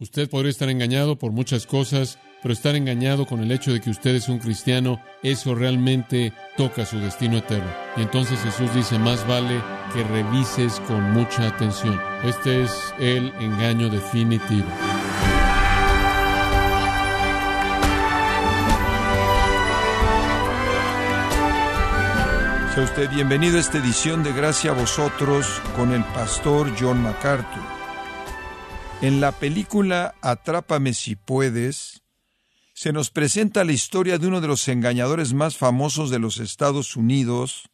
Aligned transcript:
Usted 0.00 0.30
podría 0.30 0.50
estar 0.50 0.68
engañado 0.68 1.16
por 1.18 1.32
muchas 1.32 1.66
cosas, 1.66 2.20
pero 2.40 2.54
estar 2.54 2.76
engañado 2.76 3.26
con 3.26 3.40
el 3.40 3.50
hecho 3.50 3.72
de 3.72 3.80
que 3.80 3.90
usted 3.90 4.14
es 4.14 4.28
un 4.28 4.38
cristiano, 4.38 5.00
eso 5.24 5.56
realmente 5.56 6.32
toca 6.56 6.86
su 6.86 7.00
destino 7.00 7.38
eterno. 7.38 7.68
Y 7.96 8.02
entonces 8.02 8.38
Jesús 8.38 8.72
dice, 8.76 8.96
más 8.96 9.26
vale 9.26 9.60
que 9.92 10.04
revises 10.04 10.78
con 10.86 11.02
mucha 11.10 11.48
atención. 11.48 12.00
Este 12.22 12.62
es 12.62 12.94
el 13.00 13.32
engaño 13.40 13.90
definitivo. 13.90 14.68
Sea 22.72 22.84
usted 22.84 23.10
bienvenido 23.10 23.56
a 23.56 23.60
esta 23.60 23.78
edición 23.78 24.22
de 24.22 24.32
Gracia 24.32 24.70
a 24.70 24.74
vosotros 24.74 25.60
con 25.74 25.92
el 25.92 26.04
pastor 26.04 26.72
John 26.78 27.02
MacArthur. 27.02 27.77
En 29.00 29.20
la 29.20 29.30
película 29.30 30.16
Atrápame 30.22 30.92
si 30.92 31.14
puedes, 31.14 32.02
se 32.74 32.92
nos 32.92 33.10
presenta 33.10 33.62
la 33.62 33.70
historia 33.70 34.18
de 34.18 34.26
uno 34.26 34.40
de 34.40 34.48
los 34.48 34.66
engañadores 34.66 35.34
más 35.34 35.56
famosos 35.56 36.10
de 36.10 36.18
los 36.18 36.38
Estados 36.38 36.96
Unidos, 36.96 37.70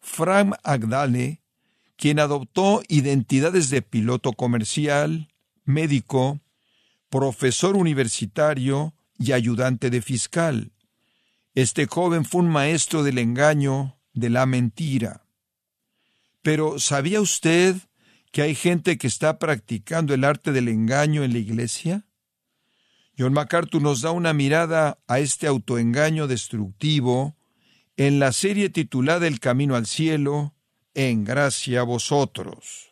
Frank 0.00 0.56
Agdale, 0.64 1.42
quien 1.96 2.18
adoptó 2.18 2.82
identidades 2.88 3.70
de 3.70 3.82
piloto 3.82 4.32
comercial, 4.32 5.28
médico, 5.64 6.40
profesor 7.08 7.76
universitario 7.76 8.94
y 9.16 9.30
ayudante 9.32 9.90
de 9.90 10.02
fiscal. 10.02 10.72
Este 11.54 11.86
joven 11.86 12.24
fue 12.24 12.40
un 12.40 12.48
maestro 12.48 13.04
del 13.04 13.18
engaño, 13.18 13.96
de 14.12 14.28
la 14.28 14.46
mentira. 14.46 15.24
Pero 16.42 16.80
¿sabía 16.80 17.20
usted 17.20 17.76
que 18.32 18.42
hay 18.42 18.54
gente 18.54 18.98
que 18.98 19.06
está 19.06 19.38
practicando 19.38 20.14
el 20.14 20.24
arte 20.24 20.52
del 20.52 20.68
engaño 20.68 21.22
en 21.22 21.34
la 21.34 21.38
iglesia? 21.38 22.06
John 23.16 23.34
MacArthur 23.34 23.82
nos 23.82 24.00
da 24.00 24.10
una 24.10 24.32
mirada 24.32 24.98
a 25.06 25.20
este 25.20 25.46
autoengaño 25.46 26.26
destructivo 26.26 27.36
en 27.96 28.18
la 28.18 28.32
serie 28.32 28.70
titulada 28.70 29.26
El 29.26 29.38
Camino 29.38 29.76
al 29.76 29.86
Cielo, 29.86 30.54
en 30.94 31.24
gracia 31.24 31.80
a 31.80 31.84
vosotros. 31.84 32.88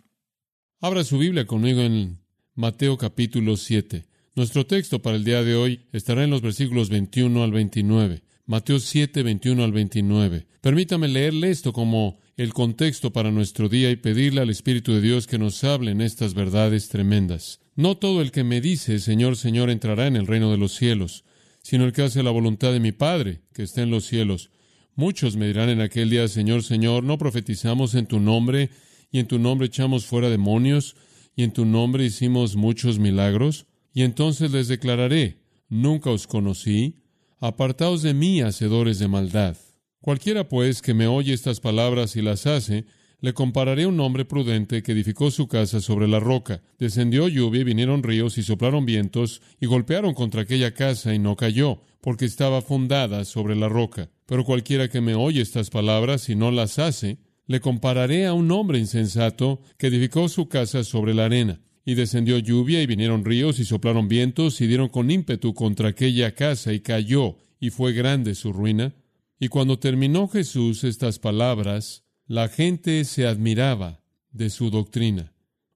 Abra 0.78 1.04
su 1.04 1.18
Biblia 1.18 1.46
conmigo 1.46 1.80
en 1.80 2.20
Mateo 2.54 2.98
capítulo 2.98 3.56
7. 3.56 4.06
Nuestro 4.34 4.66
texto 4.66 5.00
para 5.00 5.16
el 5.16 5.24
día 5.24 5.42
de 5.42 5.54
hoy 5.54 5.86
estará 5.92 6.22
en 6.22 6.30
los 6.30 6.42
versículos 6.42 6.90
21 6.90 7.42
al 7.42 7.50
29. 7.50 8.22
Mateo 8.50 8.80
7, 8.80 9.22
21 9.22 9.62
al 9.62 9.70
29. 9.70 10.48
Permítame 10.60 11.06
leerle 11.06 11.50
esto 11.50 11.72
como 11.72 12.18
el 12.36 12.52
contexto 12.52 13.12
para 13.12 13.30
nuestro 13.30 13.68
día 13.68 13.92
y 13.92 13.96
pedirle 13.96 14.40
al 14.40 14.50
Espíritu 14.50 14.92
de 14.92 15.00
Dios 15.00 15.28
que 15.28 15.38
nos 15.38 15.62
hable 15.62 15.92
en 15.92 16.00
estas 16.00 16.34
verdades 16.34 16.88
tremendas. 16.88 17.60
No 17.76 17.96
todo 17.96 18.20
el 18.20 18.32
que 18.32 18.42
me 18.42 18.60
dice, 18.60 18.98
Señor, 18.98 19.36
Señor, 19.36 19.70
entrará 19.70 20.08
en 20.08 20.16
el 20.16 20.26
reino 20.26 20.50
de 20.50 20.58
los 20.58 20.74
cielos, 20.74 21.22
sino 21.62 21.84
el 21.84 21.92
que 21.92 22.02
hace 22.02 22.24
la 22.24 22.32
voluntad 22.32 22.72
de 22.72 22.80
mi 22.80 22.90
Padre, 22.90 23.42
que 23.54 23.62
está 23.62 23.82
en 23.82 23.92
los 23.92 24.04
cielos. 24.06 24.50
Muchos 24.96 25.36
me 25.36 25.46
dirán 25.46 25.68
en 25.68 25.80
aquel 25.80 26.10
día, 26.10 26.26
Señor, 26.26 26.64
Señor, 26.64 27.04
¿no 27.04 27.18
profetizamos 27.18 27.94
en 27.94 28.06
tu 28.06 28.18
nombre, 28.18 28.70
y 29.12 29.20
en 29.20 29.28
tu 29.28 29.38
nombre 29.38 29.68
echamos 29.68 30.06
fuera 30.06 30.28
demonios, 30.28 30.96
y 31.36 31.44
en 31.44 31.52
tu 31.52 31.66
nombre 31.66 32.04
hicimos 32.04 32.56
muchos 32.56 32.98
milagros? 32.98 33.66
Y 33.94 34.02
entonces 34.02 34.50
les 34.50 34.66
declararé, 34.66 35.38
nunca 35.68 36.10
os 36.10 36.26
conocí, 36.26 36.96
apartaos 37.40 38.02
de 38.02 38.14
mí, 38.14 38.42
hacedores 38.42 38.98
de 38.98 39.08
maldad. 39.08 39.56
Cualquiera, 40.00 40.48
pues, 40.48 40.82
que 40.82 40.94
me 40.94 41.06
oye 41.06 41.32
estas 41.32 41.60
palabras 41.60 42.16
y 42.16 42.22
las 42.22 42.46
hace, 42.46 42.84
le 43.20 43.34
compararé 43.34 43.82
a 43.84 43.88
un 43.88 44.00
hombre 44.00 44.24
prudente 44.24 44.82
que 44.82 44.92
edificó 44.92 45.30
su 45.30 45.46
casa 45.46 45.80
sobre 45.80 46.08
la 46.08 46.20
roca. 46.20 46.62
Descendió 46.78 47.28
lluvia 47.28 47.60
y 47.60 47.64
vinieron 47.64 48.02
ríos 48.02 48.38
y 48.38 48.42
soplaron 48.42 48.86
vientos 48.86 49.42
y 49.60 49.66
golpearon 49.66 50.14
contra 50.14 50.42
aquella 50.42 50.72
casa 50.72 51.14
y 51.14 51.18
no 51.18 51.36
cayó, 51.36 51.82
porque 52.00 52.24
estaba 52.24 52.62
fundada 52.62 53.24
sobre 53.24 53.56
la 53.56 53.68
roca. 53.68 54.10
Pero 54.26 54.44
cualquiera 54.44 54.88
que 54.88 55.00
me 55.00 55.14
oye 55.14 55.42
estas 55.42 55.70
palabras 55.70 56.28
y 56.28 56.34
no 56.34 56.50
las 56.50 56.78
hace, 56.78 57.18
le 57.46 57.60
compararé 57.60 58.26
a 58.26 58.32
un 58.32 58.50
hombre 58.52 58.78
insensato 58.78 59.60
que 59.76 59.88
edificó 59.88 60.28
su 60.28 60.48
casa 60.48 60.84
sobre 60.84 61.14
la 61.14 61.26
arena. 61.26 61.60
Y 61.90 61.96
descendió 61.96 62.38
lluvia 62.38 62.80
y 62.80 62.86
vinieron 62.86 63.24
ríos 63.24 63.58
y 63.58 63.64
soplaron 63.64 64.06
vientos 64.06 64.60
y 64.60 64.68
dieron 64.68 64.90
con 64.90 65.10
ímpetu 65.10 65.54
contra 65.54 65.88
aquella 65.88 66.36
casa 66.36 66.72
y 66.72 66.78
cayó, 66.78 67.36
y 67.58 67.70
fue 67.70 67.92
grande 67.92 68.36
su 68.36 68.52
ruina. 68.52 68.94
Y 69.40 69.48
cuando 69.48 69.80
terminó 69.80 70.28
Jesús 70.28 70.84
estas 70.84 71.18
palabras, 71.18 72.04
la 72.28 72.46
gente 72.46 73.04
se 73.04 73.26
admiraba 73.26 74.04
de 74.30 74.50
su 74.50 74.70
doctrina, 74.70 75.32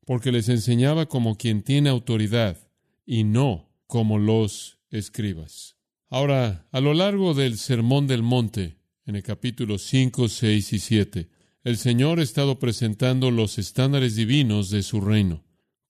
porque 0.06 0.30
les 0.30 0.48
enseñaba 0.48 1.06
como 1.06 1.36
quien 1.36 1.62
tiene 1.62 1.90
autoridad 1.90 2.58
y 3.04 3.24
no 3.24 3.72
como 3.88 4.20
los 4.20 4.78
escribas. 4.92 5.74
Ahora, 6.10 6.68
a 6.70 6.80
lo 6.80 6.94
largo 6.94 7.34
del 7.34 7.58
Sermón 7.58 8.06
del 8.06 8.22
Monte, 8.22 8.76
en 9.04 9.16
el 9.16 9.24
capítulo 9.24 9.78
5, 9.78 10.28
6 10.28 10.74
y 10.74 10.78
7, 10.78 11.28
el 11.64 11.76
Señor 11.76 12.20
ha 12.20 12.22
estado 12.22 12.60
presentando 12.60 13.32
los 13.32 13.58
estándares 13.58 14.14
divinos 14.14 14.70
de 14.70 14.84
su 14.84 15.00
reino, 15.00 15.42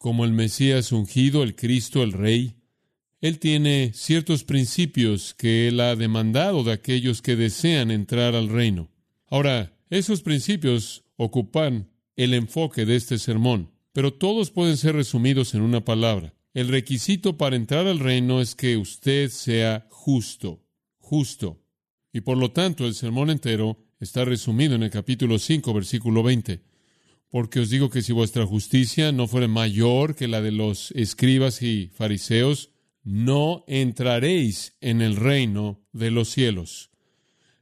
como 0.05 0.27
el 0.27 0.33
Mesías 0.33 0.93
ungido, 0.93 1.43
el 1.43 1.57
Cristo, 1.57 2.03
el 2.03 2.13
Rey, 2.13 2.57
él 3.23 3.39
tiene 3.39 3.93
ciertos 3.95 4.45
principios 4.45 5.33
que 5.33 5.67
Él 5.67 5.81
ha 5.81 5.97
demandado 5.97 6.63
de 6.63 6.73
aquellos 6.73 7.23
que 7.23 7.37
desean 7.37 7.91
entrar 7.91 8.35
al 8.35 8.51
reino. 8.51 8.91
Ahora, 9.29 9.79
esos 9.89 10.21
principios 10.21 11.07
ocupan 11.17 11.89
el 12.17 12.35
enfoque 12.35 12.85
de 12.85 12.97
este 12.97 13.17
sermón, 13.17 13.71
pero 13.95 14.13
todos 14.13 14.51
pueden 14.51 14.77
ser 14.77 14.95
resumidos 14.95 15.55
en 15.55 15.63
una 15.63 15.87
palabra. 15.87 16.35
El 16.53 16.69
requisito 16.69 17.39
para 17.39 17.57
entrar 17.57 17.87
al 17.87 17.99
reino 17.99 18.43
es 18.43 18.55
que 18.55 18.77
usted 18.77 19.31
sea 19.31 19.87
justo, 19.89 20.63
justo. 20.99 21.63
Y 22.13 22.21
por 22.21 22.37
lo 22.37 22.51
tanto, 22.51 22.87
el 22.87 22.95
sermón 22.95 23.31
entero 23.31 23.79
está 24.01 24.27
resumido 24.27 24.75
en 24.75 24.83
el 24.83 24.91
capítulo 24.91 25.39
5, 25.39 25.73
versículo 25.73 26.23
20. 26.23 26.74
Porque 27.35 27.59
os 27.59 27.69
digo 27.69 27.91
que 27.91 28.01
si 28.01 28.13
vuestra 28.13 28.47
justicia 28.47 29.11
no 29.11 29.27
fuera 29.27 29.49
mayor 29.49 30.15
que 30.15 30.29
la 30.29 30.41
de 30.41 30.53
los 30.53 30.93
escribas 30.93 31.63
y 31.63 31.91
fariseos, 31.93 32.71
no 33.03 33.65
entraréis 33.67 34.77
en 34.81 35.03
el 35.03 35.17
reino 35.17 35.83
de 35.93 36.13
los 36.13 36.29
cielos. 36.29 36.91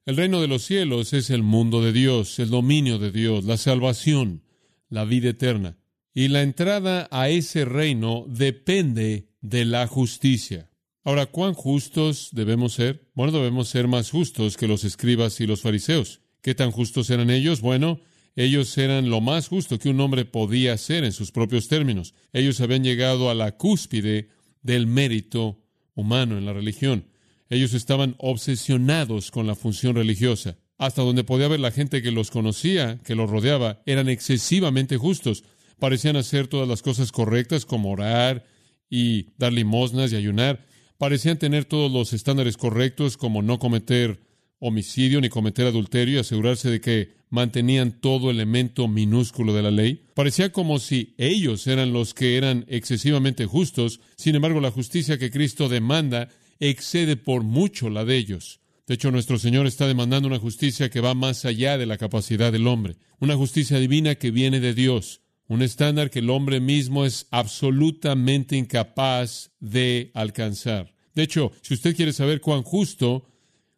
El 0.05 0.19
reino 0.19 0.43
de 0.43 0.47
los 0.47 0.63
cielos 0.63 1.15
es 1.15 1.31
el 1.31 1.43
mundo 1.43 1.81
de 1.81 1.95
Dios, 1.95 2.39
el 2.39 2.51
dominio 2.51 2.99
de 2.99 3.13
Dios, 3.13 3.47
la 3.47 3.57
salvación, 3.57 4.43
la 4.91 5.07
vida 5.07 5.31
eterna. 5.31 5.79
Y 6.13 6.29
la 6.29 6.43
entrada 6.43 7.09
a 7.11 7.31
ese 7.31 7.65
reino 7.65 8.27
depende 8.29 9.31
de 9.41 9.65
la 9.65 9.87
justicia. 9.87 10.69
Ahora, 11.03 11.25
¿cuán 11.25 11.55
justos 11.55 12.29
debemos 12.33 12.75
ser? 12.75 13.09
Bueno, 13.15 13.33
debemos 13.33 13.69
ser 13.69 13.89
más 13.89 14.11
justos 14.11 14.59
que 14.59 14.69
los 14.69 14.85
escribas 14.85 15.41
y 15.41 15.47
los 15.47 15.63
fariseos. 15.63 16.21
¿Qué 16.43 16.55
tan 16.55 16.73
justos 16.73 17.09
eran 17.09 17.31
ellos? 17.31 17.63
Bueno, 17.63 18.03
ellos 18.35 18.77
eran 18.79 19.11
lo 19.11 19.21
más 19.21 19.49
justo 19.49 19.79
que 19.79 19.91
un 19.91 20.01
hombre 20.01 20.25
podía 20.25 20.77
ser 20.79 21.05
en 21.05 21.13
sus 21.13 21.33
propios 21.33 21.69
términos. 21.69 22.15
Ellos 22.33 22.61
habían 22.61 22.85
llegado 22.85 23.29
a 23.29 23.35
la 23.35 23.57
cúspide 23.57 24.29
del 24.63 24.87
mérito 24.87 25.61
humano 25.95 26.39
en 26.39 26.47
la 26.47 26.53
religión. 26.53 27.07
Ellos 27.51 27.75
estaban 27.75 28.15
obsesionados 28.19 29.31
con 29.31 29.47
la 29.47 29.55
función 29.55 29.97
religiosa. 29.97 30.57
Hasta 30.79 31.03
donde 31.03 31.25
podía 31.25 31.49
ver 31.49 31.61
la 31.61 31.71
gente 31.71 32.01
que 32.01 32.11
los 32.11 32.31
conocía, 32.31 32.99
que 33.05 33.15
los 33.15 33.29
rodeaba, 33.29 33.83
eran 33.85 34.09
excesivamente 34.09 34.97
justos. 34.97 35.45
Parecían 35.79 36.17
hacer 36.17 36.49
todas 36.49 36.67
las 36.67 36.81
cosas 36.81 37.13
correctas, 37.13 37.67
como 37.67 37.91
orar 37.91 38.47
y 38.89 39.29
dar 39.37 39.53
limosnas 39.53 40.13
y 40.13 40.17
ayunar. 40.17 40.67
Parecían 40.97 41.39
tener 41.39 41.67
todos 41.67 41.93
los 41.93 42.15
estándares 42.15 42.57
correctos, 42.57 43.17
como 43.19 43.43
no 43.43 43.59
cometer 43.59 44.21
homicidio 44.65 45.21
ni 45.21 45.29
cometer 45.29 45.67
adulterio 45.67 46.15
y 46.15 46.21
asegurarse 46.21 46.71
de 46.71 46.81
que 46.81 47.17
mantenían 47.31 48.01
todo 48.01 48.31
elemento 48.31 48.87
minúsculo 48.87 49.53
de 49.53 49.63
la 49.63 49.73
ley. 49.73 50.05
Parecía 50.15 50.53
como 50.53 50.79
si 50.79 51.15
ellos 51.19 51.67
eran 51.67 51.93
los 51.93 52.15
que 52.15 52.37
eran 52.37 52.65
excesivamente 52.69 53.45
justos, 53.45 54.01
sin 54.17 54.37
embargo 54.37 54.61
la 54.61 54.71
justicia 54.71 55.19
que 55.19 55.33
Cristo 55.33 55.69
demanda 55.69 56.29
excede 56.61 57.17
por 57.17 57.43
mucho 57.43 57.91
la 57.91 58.05
de 58.05 58.17
ellos. 58.17 58.61
De 58.87 58.95
hecho, 58.95 59.11
nuestro 59.11 59.39
Señor 59.39 59.67
está 59.67 59.89
demandando 59.89 60.29
una 60.29 60.39
justicia 60.39 60.91
que 60.91 61.01
va 61.01 61.15
más 61.15 61.45
allá 61.45 61.77
de 61.77 61.87
la 61.87 61.99
capacidad 61.99 62.53
del 62.53 62.69
hombre, 62.69 62.97
una 63.19 63.37
justicia 63.37 63.79
divina 63.81 64.15
que 64.15 64.31
viene 64.31 64.61
de 64.61 64.75
Dios, 64.75 65.23
un 65.49 65.63
estándar 65.63 66.09
que 66.09 66.21
el 66.21 66.31
hombre 66.31 66.61
mismo 66.61 67.05
es 67.05 67.27
absolutamente 67.33 68.57
incapaz 68.57 69.51
de 69.59 70.13
alcanzar. 70.15 70.95
De 71.15 71.25
hecho, 71.25 71.51
si 71.63 71.75
usted 71.75 71.97
quiere 71.97 72.13
saber 72.13 72.41
cuán 72.41 72.63
justo 72.63 73.27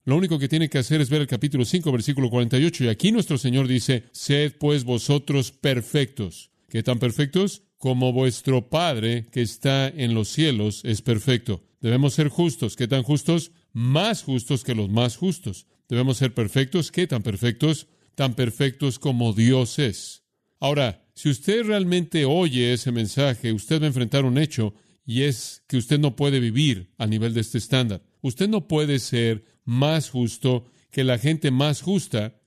lo 0.05 0.17
único 0.17 0.39
que 0.39 0.49
tiene 0.49 0.69
que 0.69 0.79
hacer 0.79 1.01
es 1.01 1.09
ver 1.09 1.23
el 1.23 1.27
capítulo 1.27 1.65
5, 1.65 1.91
versículo 1.91 2.29
48. 2.29 2.85
Y 2.85 2.89
aquí 2.89 3.11
nuestro 3.11 3.39
Señor 3.39 3.67
dice, 3.67 4.05
sed 4.13 4.53
pues 4.59 4.85
vosotros 4.85 5.51
perfectos. 5.51 6.51
¿Qué 6.69 6.83
tan 6.83 6.99
perfectos? 6.99 7.63
Como 7.79 8.13
vuestro 8.13 8.69
Padre 8.69 9.27
que 9.33 9.43
está 9.43 9.89
en 9.89 10.15
los 10.15 10.29
cielos 10.29 10.83
es 10.85 11.01
perfecto. 11.01 11.63
Debemos 11.81 12.15
ser 12.15 12.29
justos. 12.29 12.77
¿Qué 12.77 12.87
tan 12.87 13.03
justos? 13.03 13.53
Más 13.73 14.23
justos 14.23 14.63
que 14.63 14.75
los 14.75 14.91
más 14.91 15.17
justos. 15.17 15.67
Debemos 15.89 16.19
ser 16.19 16.35
perfectos. 16.35 16.91
¿Qué 16.91 17.07
tan 17.07 17.23
perfectos? 17.23 17.87
Tan 18.15 18.35
perfectos 18.35 18.99
como 18.99 19.33
Dios 19.33 19.79
es. 19.79 20.23
Ahora, 20.61 21.07
si 21.15 21.31
usted 21.31 21.65
realmente 21.65 22.25
oye 22.25 22.73
ese 22.73 22.93
mensaje, 22.93 23.53
usted 23.53 23.81
va 23.81 23.85
a 23.85 23.89
enfrentar 23.89 24.25
un 24.25 24.39
hecho, 24.39 24.75
y 25.07 25.23
es 25.23 25.63
que 25.69 25.77
usted 25.77 25.99
no 25.99 26.17
puede 26.17 26.41
vivir 26.41 26.91
a 26.99 27.07
nivel 27.07 27.35
de 27.35 27.41
este 27.41 27.59
estándar. 27.59 28.03
Usted 28.23 28.49
no 28.49 28.67
puede 28.67 28.99
ser 28.99 29.45
más 29.65 30.11
justo 30.11 30.65
que 30.91 31.05
la 31.05 31.19
gente 31.19 31.51
más 31.51 31.83
justa 31.83 32.41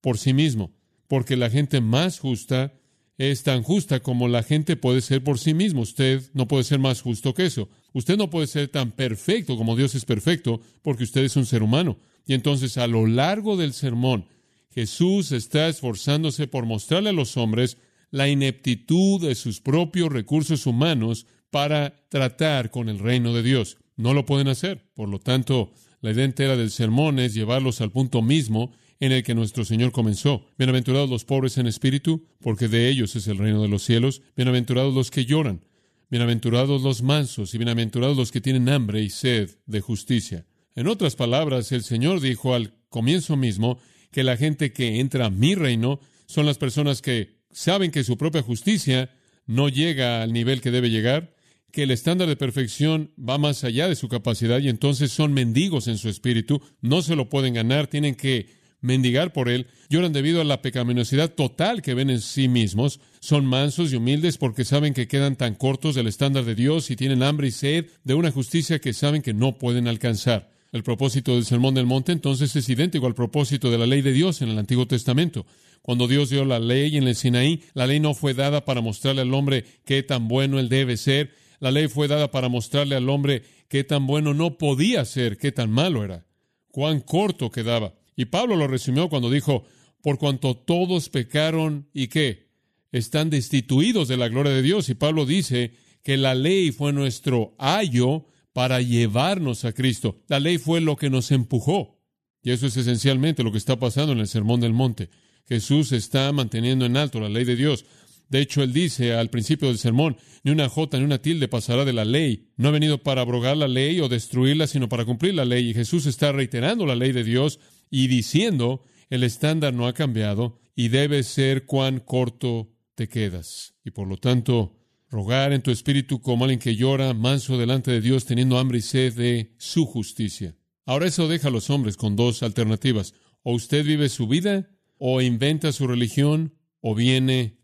por 0.00 0.18
sí 0.18 0.32
mismo, 0.32 0.72
porque 1.06 1.36
la 1.36 1.50
gente 1.50 1.80
más 1.80 2.18
justa 2.18 2.74
es 3.18 3.42
tan 3.42 3.64
justa 3.64 4.00
como 4.00 4.28
la 4.28 4.44
gente 4.44 4.76
puede 4.76 5.00
ser 5.00 5.24
por 5.24 5.40
sí 5.40 5.52
mismo. 5.52 5.80
Usted 5.80 6.22
no 6.34 6.46
puede 6.46 6.62
ser 6.62 6.78
más 6.78 7.02
justo 7.02 7.34
que 7.34 7.46
eso. 7.46 7.68
Usted 7.92 8.16
no 8.16 8.30
puede 8.30 8.46
ser 8.46 8.68
tan 8.68 8.92
perfecto 8.92 9.56
como 9.56 9.74
Dios 9.74 9.96
es 9.96 10.04
perfecto, 10.04 10.60
porque 10.82 11.02
usted 11.02 11.24
es 11.24 11.34
un 11.34 11.44
ser 11.44 11.64
humano. 11.64 11.98
Y 12.26 12.34
entonces 12.34 12.78
a 12.78 12.86
lo 12.86 13.06
largo 13.06 13.56
del 13.56 13.72
sermón, 13.72 14.26
Jesús 14.70 15.32
está 15.32 15.68
esforzándose 15.68 16.46
por 16.46 16.64
mostrarle 16.64 17.10
a 17.10 17.14
los 17.14 17.36
hombres 17.36 17.78
la 18.10 18.28
ineptitud 18.28 19.20
de 19.20 19.34
sus 19.34 19.60
propios 19.60 20.12
recursos 20.12 20.66
humanos 20.66 21.26
para 21.50 22.06
tratar 22.08 22.70
con 22.70 22.88
el 22.88 23.00
reino 23.00 23.34
de 23.34 23.42
Dios. 23.42 23.78
No 23.96 24.14
lo 24.14 24.24
pueden 24.26 24.46
hacer. 24.46 24.88
Por 24.94 25.08
lo 25.08 25.18
tanto, 25.18 25.72
la 26.00 26.12
idea 26.12 26.24
entera 26.24 26.56
del 26.56 26.70
sermón 26.70 27.18
es 27.18 27.34
llevarlos 27.34 27.80
al 27.80 27.90
punto 27.90 28.22
mismo 28.22 28.72
en 29.00 29.12
el 29.12 29.22
que 29.22 29.34
nuestro 29.34 29.64
Señor 29.64 29.92
comenzó. 29.92 30.46
Bienaventurados 30.56 31.10
los 31.10 31.24
pobres 31.24 31.58
en 31.58 31.66
espíritu, 31.66 32.26
porque 32.40 32.68
de 32.68 32.88
ellos 32.88 33.16
es 33.16 33.26
el 33.26 33.38
reino 33.38 33.62
de 33.62 33.68
los 33.68 33.82
cielos. 33.82 34.22
Bienaventurados 34.36 34.94
los 34.94 35.10
que 35.10 35.24
lloran. 35.24 35.64
Bienaventurados 36.10 36.82
los 36.82 37.02
mansos 37.02 37.54
y 37.54 37.58
bienaventurados 37.58 38.16
los 38.16 38.32
que 38.32 38.40
tienen 38.40 38.68
hambre 38.68 39.02
y 39.02 39.10
sed 39.10 39.50
de 39.66 39.80
justicia. 39.80 40.46
En 40.74 40.86
otras 40.86 41.16
palabras, 41.16 41.70
el 41.72 41.82
Señor 41.82 42.20
dijo 42.20 42.54
al 42.54 42.74
comienzo 42.88 43.36
mismo 43.36 43.78
que 44.10 44.24
la 44.24 44.36
gente 44.36 44.72
que 44.72 45.00
entra 45.00 45.26
a 45.26 45.30
mi 45.30 45.54
reino 45.54 46.00
son 46.26 46.46
las 46.46 46.58
personas 46.58 47.02
que 47.02 47.38
saben 47.50 47.90
que 47.90 48.04
su 48.04 48.16
propia 48.16 48.42
justicia 48.42 49.10
no 49.46 49.68
llega 49.68 50.22
al 50.22 50.32
nivel 50.32 50.60
que 50.60 50.70
debe 50.70 50.90
llegar, 50.90 51.34
que 51.72 51.82
el 51.82 51.90
estándar 51.90 52.28
de 52.28 52.36
perfección 52.36 53.12
va 53.18 53.38
más 53.38 53.64
allá 53.64 53.88
de 53.88 53.96
su 53.96 54.08
capacidad 54.08 54.58
y 54.60 54.68
entonces 54.68 55.12
son 55.12 55.32
mendigos 55.32 55.88
en 55.88 55.98
su 55.98 56.08
espíritu, 56.08 56.62
no 56.80 57.02
se 57.02 57.16
lo 57.16 57.28
pueden 57.28 57.54
ganar, 57.54 57.86
tienen 57.86 58.14
que 58.14 58.58
mendigar 58.80 59.32
por 59.32 59.48
él, 59.48 59.66
lloran 59.88 60.12
debido 60.12 60.40
a 60.40 60.44
la 60.44 60.62
pecaminosidad 60.62 61.34
total 61.34 61.82
que 61.82 61.94
ven 61.94 62.10
en 62.10 62.20
sí 62.20 62.48
mismos, 62.48 63.00
son 63.20 63.44
mansos 63.44 63.92
y 63.92 63.96
humildes 63.96 64.38
porque 64.38 64.64
saben 64.64 64.94
que 64.94 65.08
quedan 65.08 65.36
tan 65.36 65.54
cortos 65.54 65.94
del 65.94 66.06
estándar 66.06 66.44
de 66.44 66.54
Dios 66.54 66.90
y 66.90 66.96
tienen 66.96 67.22
hambre 67.22 67.48
y 67.48 67.50
sed 67.50 67.86
de 68.04 68.14
una 68.14 68.30
justicia 68.30 68.78
que 68.78 68.92
saben 68.92 69.22
que 69.22 69.34
no 69.34 69.58
pueden 69.58 69.88
alcanzar. 69.88 70.50
El 70.70 70.82
propósito 70.82 71.34
del 71.34 71.46
Sermón 71.46 71.74
del 71.74 71.86
Monte 71.86 72.12
entonces 72.12 72.54
es 72.54 72.68
idéntico 72.68 73.06
al 73.06 73.14
propósito 73.14 73.70
de 73.70 73.78
la 73.78 73.86
ley 73.86 74.02
de 74.02 74.12
Dios 74.12 74.42
en 74.42 74.50
el 74.50 74.58
Antiguo 74.58 74.86
Testamento. 74.86 75.46
Cuando 75.80 76.06
Dios 76.06 76.28
dio 76.28 76.44
la 76.44 76.58
ley 76.58 76.96
en 76.98 77.08
el 77.08 77.14
Sinaí, 77.14 77.62
la 77.72 77.86
ley 77.86 78.00
no 78.00 78.12
fue 78.12 78.34
dada 78.34 78.66
para 78.66 78.82
mostrarle 78.82 79.22
al 79.22 79.32
hombre 79.32 79.64
qué 79.86 80.02
tan 80.02 80.28
bueno 80.28 80.58
él 80.58 80.68
debe 80.68 80.98
ser, 80.98 81.32
la 81.60 81.70
ley 81.70 81.88
fue 81.88 82.08
dada 82.08 82.30
para 82.30 82.48
mostrarle 82.48 82.96
al 82.96 83.08
hombre 83.08 83.42
qué 83.68 83.84
tan 83.84 84.06
bueno 84.06 84.34
no 84.34 84.58
podía 84.58 85.04
ser, 85.04 85.36
qué 85.36 85.52
tan 85.52 85.70
malo 85.70 86.04
era, 86.04 86.26
cuán 86.70 87.00
corto 87.00 87.50
quedaba. 87.50 87.94
Y 88.16 88.26
Pablo 88.26 88.56
lo 88.56 88.66
resumió 88.66 89.08
cuando 89.08 89.30
dijo, 89.30 89.64
por 90.02 90.18
cuanto 90.18 90.56
todos 90.56 91.08
pecaron 91.08 91.88
y 91.92 92.08
qué, 92.08 92.48
están 92.92 93.30
destituidos 93.30 94.08
de 94.08 94.16
la 94.16 94.28
gloria 94.28 94.52
de 94.52 94.62
Dios. 94.62 94.88
Y 94.88 94.94
Pablo 94.94 95.26
dice 95.26 95.74
que 96.02 96.16
la 96.16 96.34
ley 96.34 96.72
fue 96.72 96.92
nuestro 96.92 97.54
ayo 97.58 98.26
para 98.52 98.80
llevarnos 98.80 99.64
a 99.64 99.72
Cristo. 99.72 100.22
La 100.28 100.40
ley 100.40 100.58
fue 100.58 100.80
lo 100.80 100.96
que 100.96 101.10
nos 101.10 101.30
empujó. 101.30 102.00
Y 102.42 102.50
eso 102.50 102.66
es 102.66 102.76
esencialmente 102.76 103.42
lo 103.42 103.52
que 103.52 103.58
está 103.58 103.78
pasando 103.78 104.12
en 104.12 104.20
el 104.20 104.28
Sermón 104.28 104.60
del 104.60 104.72
Monte. 104.72 105.10
Jesús 105.46 105.92
está 105.92 106.32
manteniendo 106.32 106.86
en 106.86 106.96
alto 106.96 107.20
la 107.20 107.28
ley 107.28 107.44
de 107.44 107.56
Dios. 107.56 107.84
De 108.28 108.40
hecho, 108.40 108.62
él 108.62 108.72
dice 108.72 109.14
al 109.14 109.30
principio 109.30 109.68
del 109.68 109.78
sermón, 109.78 110.16
ni 110.44 110.50
una 110.50 110.68
jota 110.68 110.98
ni 110.98 111.04
una 111.04 111.22
tilde 111.22 111.48
pasará 111.48 111.84
de 111.84 111.92
la 111.92 112.04
ley. 112.04 112.50
No 112.56 112.68
ha 112.68 112.72
venido 112.72 113.02
para 113.02 113.22
abrogar 113.22 113.56
la 113.56 113.68
ley 113.68 114.00
o 114.00 114.08
destruirla, 114.08 114.66
sino 114.66 114.88
para 114.88 115.04
cumplir 115.04 115.34
la 115.34 115.44
ley. 115.44 115.70
Y 115.70 115.74
Jesús 115.74 116.06
está 116.06 116.32
reiterando 116.32 116.84
la 116.86 116.94
ley 116.94 117.12
de 117.12 117.24
Dios 117.24 117.58
y 117.90 118.08
diciendo, 118.08 118.84
el 119.08 119.24
estándar 119.24 119.72
no 119.72 119.86
ha 119.86 119.94
cambiado 119.94 120.60
y 120.76 120.88
debe 120.88 121.22
ser 121.22 121.64
cuán 121.64 122.00
corto 122.00 122.74
te 122.94 123.08
quedas. 123.08 123.74
Y 123.84 123.90
por 123.90 124.06
lo 124.06 124.18
tanto, 124.18 124.76
rogar 125.08 125.52
en 125.52 125.62
tu 125.62 125.70
espíritu 125.70 126.20
como 126.20 126.44
alguien 126.44 126.60
que 126.60 126.76
llora, 126.76 127.14
manso 127.14 127.56
delante 127.56 127.90
de 127.90 128.00
Dios, 128.00 128.26
teniendo 128.26 128.58
hambre 128.58 128.78
y 128.78 128.82
sed 128.82 129.14
de 129.14 129.54
su 129.58 129.86
justicia. 129.86 130.54
Ahora 130.84 131.06
eso 131.06 131.28
deja 131.28 131.48
a 131.48 131.50
los 131.50 131.70
hombres 131.70 131.96
con 131.96 132.16
dos 132.16 132.42
alternativas. 132.42 133.14
O 133.42 133.54
usted 133.54 133.84
vive 133.84 134.08
su 134.08 134.26
vida, 134.26 134.70
o 134.98 135.20
inventa 135.20 135.72
su 135.72 135.86
religión, 135.86 136.54
o 136.80 136.94
viene 136.94 137.57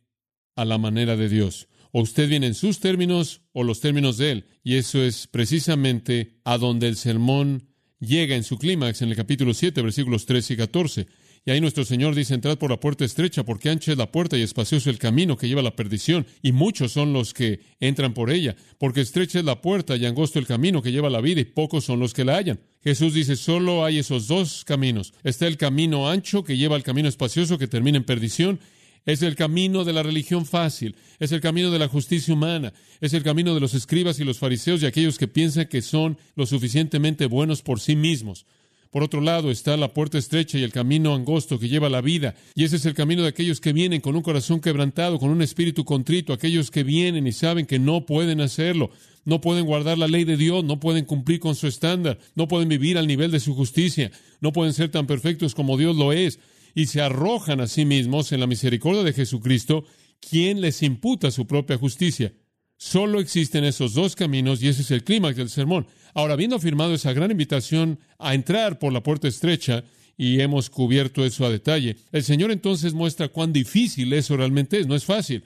a 0.56 0.64
la 0.64 0.78
manera 0.78 1.16
de 1.16 1.28
Dios. 1.28 1.68
O 1.92 2.00
usted 2.00 2.28
viene 2.28 2.46
en 2.46 2.54
sus 2.54 2.80
términos 2.80 3.42
o 3.52 3.62
los 3.62 3.80
términos 3.80 4.18
de 4.18 4.32
Él. 4.32 4.46
Y 4.62 4.76
eso 4.76 5.02
es 5.02 5.26
precisamente 5.26 6.40
a 6.44 6.58
donde 6.58 6.88
el 6.88 6.96
sermón 6.96 7.68
llega 8.00 8.36
en 8.36 8.44
su 8.44 8.58
clímax 8.58 9.02
en 9.02 9.10
el 9.10 9.16
capítulo 9.16 9.54
7, 9.54 9.80
versículos 9.82 10.26
13 10.26 10.54
y 10.54 10.56
14. 10.56 11.06
Y 11.46 11.50
ahí 11.50 11.60
nuestro 11.60 11.84
Señor 11.84 12.14
dice, 12.14 12.32
entrad 12.32 12.56
por 12.56 12.70
la 12.70 12.80
puerta 12.80 13.04
estrecha, 13.04 13.44
porque 13.44 13.68
ancha 13.68 13.92
es 13.92 13.98
la 13.98 14.10
puerta 14.10 14.38
y 14.38 14.42
espacioso 14.42 14.88
el 14.88 14.98
camino 14.98 15.36
que 15.36 15.46
lleva 15.46 15.60
a 15.60 15.64
la 15.64 15.76
perdición, 15.76 16.26
y 16.40 16.52
muchos 16.52 16.92
son 16.92 17.12
los 17.12 17.34
que 17.34 17.60
entran 17.80 18.14
por 18.14 18.30
ella, 18.30 18.56
porque 18.78 19.02
estrecha 19.02 19.40
es 19.40 19.44
la 19.44 19.60
puerta 19.60 19.94
y 19.96 20.06
angosto 20.06 20.38
el 20.38 20.46
camino 20.46 20.80
que 20.80 20.90
lleva 20.90 21.08
a 21.08 21.10
la 21.10 21.20
vida, 21.20 21.42
y 21.42 21.44
pocos 21.44 21.84
son 21.84 22.00
los 22.00 22.14
que 22.14 22.24
la 22.24 22.36
hallan. 22.36 22.60
Jesús 22.82 23.12
dice, 23.12 23.36
solo 23.36 23.84
hay 23.84 23.98
esos 23.98 24.26
dos 24.26 24.64
caminos. 24.64 25.12
Está 25.22 25.46
el 25.46 25.58
camino 25.58 26.08
ancho 26.08 26.44
que 26.44 26.56
lleva 26.56 26.76
al 26.76 26.82
camino 26.82 27.10
espacioso 27.10 27.58
que 27.58 27.68
termina 27.68 27.98
en 27.98 28.04
perdición, 28.04 28.58
es 29.06 29.22
el 29.22 29.36
camino 29.36 29.84
de 29.84 29.92
la 29.92 30.02
religión 30.02 30.46
fácil, 30.46 30.96
es 31.18 31.32
el 31.32 31.40
camino 31.40 31.70
de 31.70 31.78
la 31.78 31.88
justicia 31.88 32.34
humana, 32.34 32.72
es 33.00 33.12
el 33.12 33.22
camino 33.22 33.54
de 33.54 33.60
los 33.60 33.74
escribas 33.74 34.18
y 34.20 34.24
los 34.24 34.38
fariseos 34.38 34.82
y 34.82 34.86
aquellos 34.86 35.18
que 35.18 35.28
piensan 35.28 35.66
que 35.66 35.82
son 35.82 36.18
lo 36.36 36.46
suficientemente 36.46 37.26
buenos 37.26 37.62
por 37.62 37.80
sí 37.80 37.96
mismos. 37.96 38.46
Por 38.94 39.02
otro 39.02 39.20
lado 39.20 39.50
está 39.50 39.76
la 39.76 39.92
puerta 39.92 40.18
estrecha 40.18 40.56
y 40.56 40.62
el 40.62 40.70
camino 40.70 41.16
angosto 41.16 41.58
que 41.58 41.68
lleva 41.68 41.88
la 41.88 42.00
vida. 42.00 42.36
Y 42.54 42.62
ese 42.62 42.76
es 42.76 42.86
el 42.86 42.94
camino 42.94 43.22
de 43.22 43.28
aquellos 43.28 43.60
que 43.60 43.72
vienen 43.72 44.00
con 44.00 44.14
un 44.14 44.22
corazón 44.22 44.60
quebrantado, 44.60 45.18
con 45.18 45.30
un 45.30 45.42
espíritu 45.42 45.84
contrito, 45.84 46.32
aquellos 46.32 46.70
que 46.70 46.84
vienen 46.84 47.26
y 47.26 47.32
saben 47.32 47.66
que 47.66 47.80
no 47.80 48.06
pueden 48.06 48.40
hacerlo, 48.40 48.92
no 49.24 49.40
pueden 49.40 49.66
guardar 49.66 49.98
la 49.98 50.06
ley 50.06 50.22
de 50.22 50.36
Dios, 50.36 50.62
no 50.62 50.78
pueden 50.78 51.06
cumplir 51.06 51.40
con 51.40 51.56
su 51.56 51.66
estándar, 51.66 52.20
no 52.36 52.46
pueden 52.46 52.68
vivir 52.68 52.96
al 52.96 53.08
nivel 53.08 53.32
de 53.32 53.40
su 53.40 53.56
justicia, 53.56 54.12
no 54.40 54.52
pueden 54.52 54.72
ser 54.72 54.92
tan 54.92 55.08
perfectos 55.08 55.56
como 55.56 55.76
Dios 55.76 55.96
lo 55.96 56.12
es, 56.12 56.38
y 56.74 56.86
se 56.86 57.00
arrojan 57.00 57.60
a 57.60 57.66
sí 57.66 57.84
mismos 57.84 58.32
en 58.32 58.40
la 58.40 58.46
misericordia 58.46 59.02
de 59.02 59.12
Jesucristo, 59.12 59.84
quien 60.20 60.60
les 60.60 60.82
imputa 60.82 61.30
su 61.30 61.46
propia 61.46 61.76
justicia. 61.76 62.32
Solo 62.76 63.20
existen 63.20 63.64
esos 63.64 63.94
dos 63.94 64.16
caminos 64.16 64.62
y 64.62 64.68
ese 64.68 64.82
es 64.82 64.90
el 64.90 65.04
clímax 65.04 65.36
del 65.36 65.50
sermón. 65.50 65.86
Ahora, 66.12 66.34
habiendo 66.34 66.56
afirmado 66.56 66.94
esa 66.94 67.12
gran 67.12 67.30
invitación 67.30 67.98
a 68.18 68.34
entrar 68.34 68.78
por 68.78 68.92
la 68.92 69.02
puerta 69.02 69.28
estrecha, 69.28 69.84
y 70.16 70.40
hemos 70.40 70.70
cubierto 70.70 71.24
eso 71.24 71.44
a 71.44 71.50
detalle, 71.50 71.96
el 72.12 72.22
Señor 72.22 72.50
entonces 72.50 72.94
muestra 72.94 73.28
cuán 73.28 73.52
difícil 73.52 74.12
eso 74.12 74.36
realmente 74.36 74.78
es. 74.78 74.86
No 74.86 74.94
es 74.94 75.04
fácil. 75.04 75.42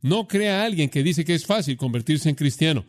No 0.00 0.26
crea 0.28 0.62
a 0.62 0.64
alguien 0.64 0.88
que 0.88 1.02
dice 1.02 1.24
que 1.24 1.34
es 1.34 1.46
fácil 1.46 1.76
convertirse 1.76 2.28
en 2.28 2.34
cristiano. 2.34 2.84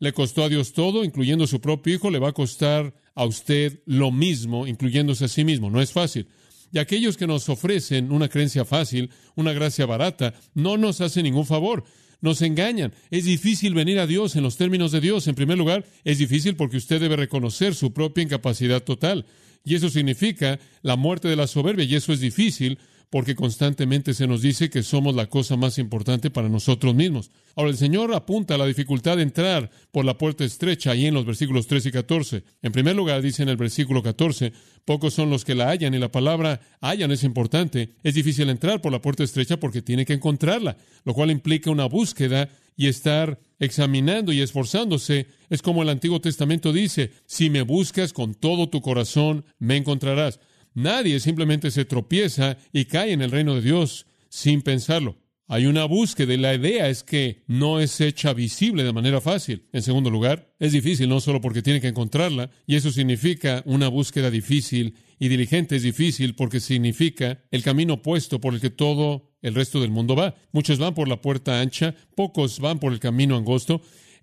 Le 0.00 0.12
costó 0.12 0.44
a 0.44 0.48
Dios 0.48 0.72
todo, 0.72 1.04
incluyendo 1.04 1.46
su 1.46 1.60
propio 1.60 1.94
Hijo, 1.94 2.10
le 2.10 2.20
va 2.20 2.28
a 2.28 2.32
costar 2.32 2.94
a 3.14 3.24
usted 3.24 3.80
lo 3.84 4.12
mismo, 4.12 4.66
incluyéndose 4.66 5.24
a 5.24 5.28
sí 5.28 5.44
mismo. 5.44 5.70
No 5.70 5.80
es 5.80 5.92
fácil. 5.92 6.28
Y 6.72 6.78
aquellos 6.78 7.16
que 7.16 7.26
nos 7.26 7.48
ofrecen 7.48 8.12
una 8.12 8.28
creencia 8.28 8.64
fácil, 8.64 9.10
una 9.34 9.52
gracia 9.52 9.86
barata, 9.86 10.34
no 10.54 10.76
nos 10.76 11.00
hacen 11.00 11.24
ningún 11.24 11.46
favor 11.46 11.84
nos 12.20 12.42
engañan. 12.42 12.92
Es 13.10 13.24
difícil 13.24 13.74
venir 13.74 13.98
a 13.98 14.06
Dios 14.06 14.36
en 14.36 14.42
los 14.42 14.56
términos 14.56 14.92
de 14.92 15.00
Dios. 15.00 15.28
En 15.28 15.34
primer 15.34 15.58
lugar, 15.58 15.84
es 16.04 16.18
difícil 16.18 16.56
porque 16.56 16.76
usted 16.76 17.00
debe 17.00 17.16
reconocer 17.16 17.74
su 17.74 17.92
propia 17.92 18.24
incapacidad 18.24 18.82
total. 18.82 19.26
Y 19.64 19.74
eso 19.74 19.88
significa 19.88 20.58
la 20.82 20.96
muerte 20.96 21.28
de 21.28 21.36
la 21.36 21.46
soberbia. 21.46 21.84
Y 21.84 21.94
eso 21.94 22.12
es 22.12 22.20
difícil 22.20 22.78
porque 23.10 23.34
constantemente 23.34 24.12
se 24.14 24.26
nos 24.26 24.42
dice 24.42 24.68
que 24.68 24.82
somos 24.82 25.14
la 25.14 25.26
cosa 25.26 25.56
más 25.56 25.78
importante 25.78 26.30
para 26.30 26.48
nosotros 26.48 26.94
mismos. 26.94 27.30
Ahora, 27.56 27.70
el 27.70 27.76
Señor 27.76 28.14
apunta 28.14 28.54
a 28.54 28.58
la 28.58 28.66
dificultad 28.66 29.16
de 29.16 29.22
entrar 29.22 29.70
por 29.90 30.04
la 30.04 30.18
puerta 30.18 30.44
estrecha 30.44 30.90
ahí 30.90 31.06
en 31.06 31.14
los 31.14 31.24
versículos 31.24 31.66
13 31.66 31.88
y 31.88 31.92
14. 31.92 32.44
En 32.62 32.72
primer 32.72 32.96
lugar, 32.96 33.22
dice 33.22 33.42
en 33.42 33.48
el 33.48 33.56
versículo 33.56 34.02
14, 34.02 34.52
pocos 34.84 35.14
son 35.14 35.30
los 35.30 35.44
que 35.44 35.54
la 35.54 35.68
hallan, 35.68 35.94
y 35.94 35.98
la 35.98 36.12
palabra 36.12 36.60
hallan 36.80 37.10
es 37.10 37.24
importante. 37.24 37.94
Es 38.02 38.14
difícil 38.14 38.50
entrar 38.50 38.80
por 38.80 38.92
la 38.92 39.00
puerta 39.00 39.24
estrecha 39.24 39.58
porque 39.58 39.82
tiene 39.82 40.04
que 40.04 40.12
encontrarla, 40.12 40.76
lo 41.04 41.14
cual 41.14 41.30
implica 41.30 41.70
una 41.70 41.86
búsqueda 41.86 42.48
y 42.76 42.86
estar 42.86 43.40
examinando 43.58 44.32
y 44.32 44.40
esforzándose. 44.40 45.26
Es 45.50 45.62
como 45.62 45.82
el 45.82 45.88
Antiguo 45.88 46.20
Testamento 46.20 46.72
dice, 46.72 47.10
si 47.26 47.50
me 47.50 47.62
buscas 47.62 48.12
con 48.12 48.34
todo 48.34 48.68
tu 48.68 48.80
corazón, 48.80 49.44
me 49.58 49.76
encontrarás. 49.76 50.38
Nadie 50.74 51.20
simplemente 51.20 51.70
se 51.70 51.84
tropieza 51.84 52.58
y 52.72 52.84
cae 52.86 53.12
en 53.12 53.22
el 53.22 53.30
reino 53.30 53.54
de 53.54 53.62
Dios 53.62 54.06
sin 54.28 54.62
pensarlo. 54.62 55.16
Hay 55.50 55.64
una 55.64 55.86
búsqueda 55.86 56.34
y 56.34 56.36
la 56.36 56.54
idea 56.54 56.90
es 56.90 57.02
que 57.02 57.42
no 57.46 57.80
es 57.80 58.02
hecha 58.02 58.34
visible 58.34 58.84
de 58.84 58.92
manera 58.92 59.22
fácil. 59.22 59.64
En 59.72 59.80
segundo 59.80 60.10
lugar, 60.10 60.54
es 60.58 60.72
difícil 60.72 61.08
no 61.08 61.20
solo 61.20 61.40
porque 61.40 61.62
tiene 61.62 61.80
que 61.80 61.88
encontrarla, 61.88 62.50
y 62.66 62.76
eso 62.76 62.90
significa 62.92 63.62
una 63.64 63.88
búsqueda 63.88 64.30
difícil 64.30 64.94
y 65.18 65.28
diligente 65.28 65.76
es 65.76 65.82
difícil 65.82 66.34
porque 66.34 66.60
significa 66.60 67.42
el 67.50 67.62
camino 67.62 67.94
opuesto 67.94 68.42
por 68.42 68.52
el 68.52 68.60
que 68.60 68.68
todo 68.68 69.32
el 69.40 69.54
resto 69.54 69.80
del 69.80 69.90
mundo 69.90 70.14
va. 70.14 70.34
Muchos 70.52 70.78
van 70.78 70.94
por 70.94 71.08
la 71.08 71.22
puerta 71.22 71.60
ancha, 71.60 71.94
pocos 72.14 72.60
van 72.60 72.78
por 72.78 72.92
el 72.92 73.00
camino 73.00 73.34
angosto. 73.34 73.80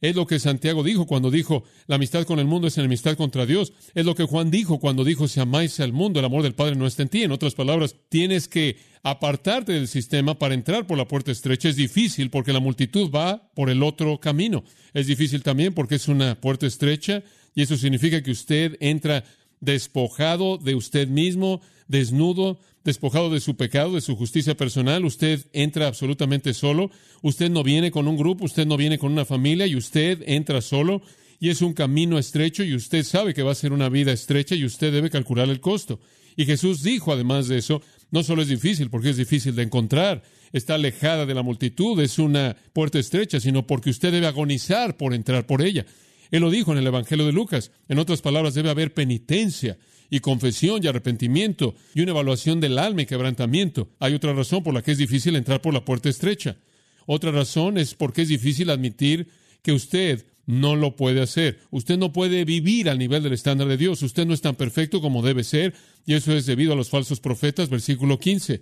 Es 0.10 0.16
lo 0.16 0.28
que 0.28 0.40
Santiago 0.40 0.84
dijo 0.84 1.08
cuando 1.08 1.32
dijo, 1.32 1.64
la 1.88 1.96
amistad 1.96 2.26
con 2.26 2.40
el 2.40 2.46
mundo 2.46 2.68
es 2.68 2.78
enemistad 2.78 3.18
contra 3.18 3.46
Dios. 3.46 3.74
Es 3.96 4.06
lo 4.06 4.14
que 4.14 4.24
Juan 4.24 4.52
dijo 4.52 4.80
cuando 4.80 5.04
dijo, 5.04 5.28
si 5.28 5.40
amáis 5.40 5.80
al 5.80 5.94
mundo, 5.94 6.20
el 6.20 6.26
amor 6.26 6.44
del 6.44 6.54
Padre 6.54 6.76
no 6.76 6.86
está 6.86 7.02
en 7.02 7.10
ti. 7.10 7.24
En 7.24 7.32
otras 7.32 7.56
palabras, 7.56 7.96
tienes 8.10 8.48
que 8.48 8.78
apartarte 9.02 9.74
del 9.74 9.88
sistema 9.88 10.38
para 10.38 10.54
entrar 10.54 10.86
por 10.86 10.98
la 10.98 11.08
puerta 11.08 11.32
estrecha. 11.32 11.70
Es 11.70 11.76
difícil 11.76 12.30
porque 12.30 12.54
la 12.54 12.60
multitud 12.60 13.10
va 13.10 13.50
por 13.56 13.70
el 13.70 13.82
otro 13.82 14.20
camino. 14.20 14.64
Es 14.94 15.08
difícil 15.08 15.42
también 15.44 15.74
porque 15.74 15.96
es 15.96 16.08
una 16.08 16.40
puerta 16.40 16.68
estrecha 16.68 17.24
y 17.56 17.62
eso 17.64 17.76
significa 17.76 18.22
que 18.22 18.32
usted 18.32 18.78
entra 18.80 19.24
despojado 19.60 20.58
de 20.58 20.76
usted 20.76 21.08
mismo, 21.08 21.62
desnudo, 21.88 22.60
despojado 22.86 23.32
de 23.32 23.42
su 23.42 23.58
pecado, 23.58 23.96
de 23.96 24.02
su 24.02 24.16
justicia 24.16 24.56
personal, 24.56 25.04
usted 25.04 25.48
entra 25.54 25.88
absolutamente 25.88 26.54
solo, 26.54 26.92
usted 27.24 27.50
no 27.50 27.64
viene 27.64 27.90
con 27.90 28.08
un 28.08 28.16
grupo, 28.16 28.46
usted 28.46 28.68
no 28.68 28.78
viene 28.78 29.00
con 29.00 29.12
una 29.12 29.26
familia 29.26 29.66
y 29.66 29.76
usted 29.76 30.24
entra 30.28 30.62
solo 30.62 31.02
y 31.40 31.50
es 31.50 31.64
un 31.64 31.74
camino 31.74 32.20
estrecho 32.20 32.64
y 32.64 32.76
usted 32.76 33.04
sabe 33.04 33.34
que 33.34 33.42
va 33.42 33.52
a 33.52 33.56
ser 33.56 33.74
una 33.74 33.90
vida 33.90 34.12
estrecha 34.12 34.54
y 34.54 34.64
usted 34.64 34.94
debe 34.94 35.10
calcular 35.10 35.50
el 35.50 35.60
costo. 35.60 36.00
Y 36.38 36.46
Jesús 36.46 36.84
dijo, 36.84 37.12
además 37.12 37.48
de 37.48 37.58
eso, 37.58 37.82
no 38.12 38.22
solo 38.22 38.44
es 38.44 38.50
difícil 38.50 38.92
porque 38.92 39.10
es 39.10 39.18
difícil 39.18 39.56
de 39.56 39.64
encontrar, 39.64 40.22
está 40.54 40.76
alejada 40.76 41.26
de 41.26 41.34
la 41.34 41.42
multitud, 41.42 42.00
es 42.00 42.20
una 42.20 42.56
puerta 42.72 43.00
estrecha, 43.00 43.40
sino 43.40 43.66
porque 43.66 43.90
usted 43.90 44.12
debe 44.12 44.28
agonizar 44.28 44.96
por 44.96 45.16
entrar 45.16 45.48
por 45.48 45.64
ella. 45.64 45.88
Él 46.30 46.42
lo 46.42 46.52
dijo 46.52 46.72
en 46.72 46.78
el 46.78 46.88
Evangelio 46.88 47.26
de 47.26 47.34
Lucas. 47.34 47.72
En 47.90 47.98
otras 47.98 48.22
palabras, 48.22 48.54
debe 48.54 48.70
haber 48.70 48.94
penitencia 48.94 49.78
y 50.10 50.20
confesión 50.20 50.84
y 50.84 50.88
arrepentimiento 50.88 51.76
y 51.94 52.02
una 52.02 52.12
evaluación 52.12 52.60
del 52.60 52.78
alma 52.78 53.04
y 53.04 53.06
quebrantamiento. 53.06 53.90
Hay 54.00 54.14
otra 54.14 54.34
razón 54.34 54.64
por 54.64 54.74
la 54.74 54.82
que 54.82 54.92
es 54.92 54.98
difícil 54.98 55.36
entrar 55.36 55.62
por 55.62 55.74
la 55.74 55.86
puerta 55.86 56.10
estrecha. 56.10 56.58
Otra 57.06 57.32
razón 57.32 57.78
es 57.78 57.94
porque 57.94 58.24
es 58.24 58.30
difícil 58.30 58.70
admitir 58.70 59.28
que 59.62 59.72
usted 59.72 60.26
no 60.46 60.76
lo 60.76 60.96
puede 60.96 61.22
hacer. 61.22 61.60
Usted 61.72 61.98
no 61.98 62.14
puede 62.14 62.46
vivir 62.46 62.90
al 62.90 63.00
nivel 63.00 63.24
del 63.24 63.34
estándar 63.34 63.68
de 63.68 63.78
Dios. 63.78 64.02
Usted 64.04 64.26
no 64.26 64.34
es 64.34 64.42
tan 64.42 64.56
perfecto 64.56 65.02
como 65.02 65.24
debe 65.24 65.44
ser 65.44 65.74
y 66.06 66.14
eso 66.14 66.34
es 66.34 66.46
debido 66.46 66.74
a 66.74 66.76
los 66.76 66.90
falsos 66.90 67.20
profetas, 67.20 67.70
versículo 67.70 68.20
15. 68.20 68.62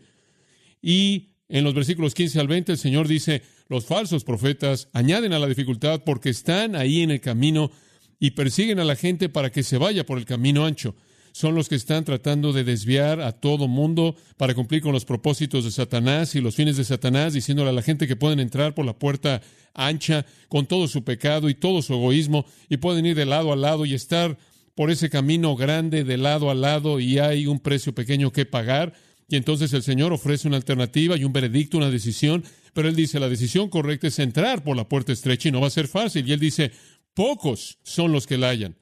Y 0.81 1.29
en 1.49 1.63
los 1.63 1.73
versículos 1.73 2.13
15 2.13 2.39
al 2.39 2.47
20 2.47 2.71
el 2.73 2.77
Señor 2.77 3.07
dice, 3.07 3.41
los 3.67 3.85
falsos 3.85 4.23
profetas 4.23 4.89
añaden 4.93 5.33
a 5.33 5.39
la 5.39 5.47
dificultad 5.47 6.03
porque 6.05 6.29
están 6.29 6.75
ahí 6.75 7.01
en 7.01 7.11
el 7.11 7.21
camino 7.21 7.71
y 8.19 8.31
persiguen 8.31 8.79
a 8.79 8.85
la 8.85 8.95
gente 8.95 9.27
para 9.27 9.51
que 9.51 9.63
se 9.63 9.77
vaya 9.77 10.05
por 10.05 10.17
el 10.17 10.25
camino 10.25 10.65
ancho 10.65 10.95
son 11.33 11.55
los 11.55 11.67
que 11.67 11.75
están 11.75 12.05
tratando 12.05 12.53
de 12.53 12.63
desviar 12.63 13.19
a 13.19 13.31
todo 13.31 13.67
mundo 13.67 14.15
para 14.37 14.53
cumplir 14.53 14.81
con 14.81 14.93
los 14.93 15.03
propósitos 15.03 15.65
de 15.65 15.71
Satanás 15.71 16.35
y 16.35 16.41
los 16.41 16.55
fines 16.55 16.77
de 16.77 16.83
Satanás, 16.83 17.33
diciéndole 17.33 17.71
a 17.71 17.73
la 17.73 17.81
gente 17.81 18.07
que 18.07 18.15
pueden 18.15 18.39
entrar 18.39 18.75
por 18.75 18.85
la 18.85 18.97
puerta 18.97 19.41
ancha 19.73 20.27
con 20.47 20.67
todo 20.67 20.87
su 20.87 21.03
pecado 21.03 21.49
y 21.49 21.55
todo 21.55 21.81
su 21.81 21.95
egoísmo 21.95 22.45
y 22.69 22.77
pueden 22.77 23.07
ir 23.07 23.15
de 23.15 23.25
lado 23.25 23.51
a 23.51 23.55
lado 23.55 23.85
y 23.85 23.95
estar 23.95 24.37
por 24.75 24.91
ese 24.91 25.09
camino 25.09 25.55
grande 25.55 26.03
de 26.03 26.17
lado 26.17 26.51
a 26.51 26.53
lado 26.53 26.99
y 26.99 27.17
hay 27.17 27.47
un 27.47 27.59
precio 27.59 27.95
pequeño 27.95 28.31
que 28.31 28.45
pagar. 28.45 28.93
Y 29.27 29.35
entonces 29.35 29.73
el 29.73 29.81
Señor 29.81 30.13
ofrece 30.13 30.47
una 30.47 30.57
alternativa 30.57 31.17
y 31.17 31.23
un 31.23 31.33
veredicto, 31.33 31.77
una 31.77 31.89
decisión, 31.89 32.43
pero 32.75 32.87
Él 32.87 32.95
dice, 32.95 33.19
la 33.19 33.29
decisión 33.29 33.69
correcta 33.69 34.07
es 34.07 34.19
entrar 34.19 34.63
por 34.63 34.77
la 34.77 34.87
puerta 34.87 35.11
estrecha 35.11 35.49
y 35.49 35.51
no 35.51 35.61
va 35.61 35.67
a 35.67 35.71
ser 35.71 35.87
fácil. 35.87 36.27
Y 36.27 36.33
Él 36.33 36.39
dice, 36.39 36.71
pocos 37.15 37.79
son 37.81 38.11
los 38.11 38.27
que 38.27 38.37
la 38.37 38.49
hallan. 38.49 38.75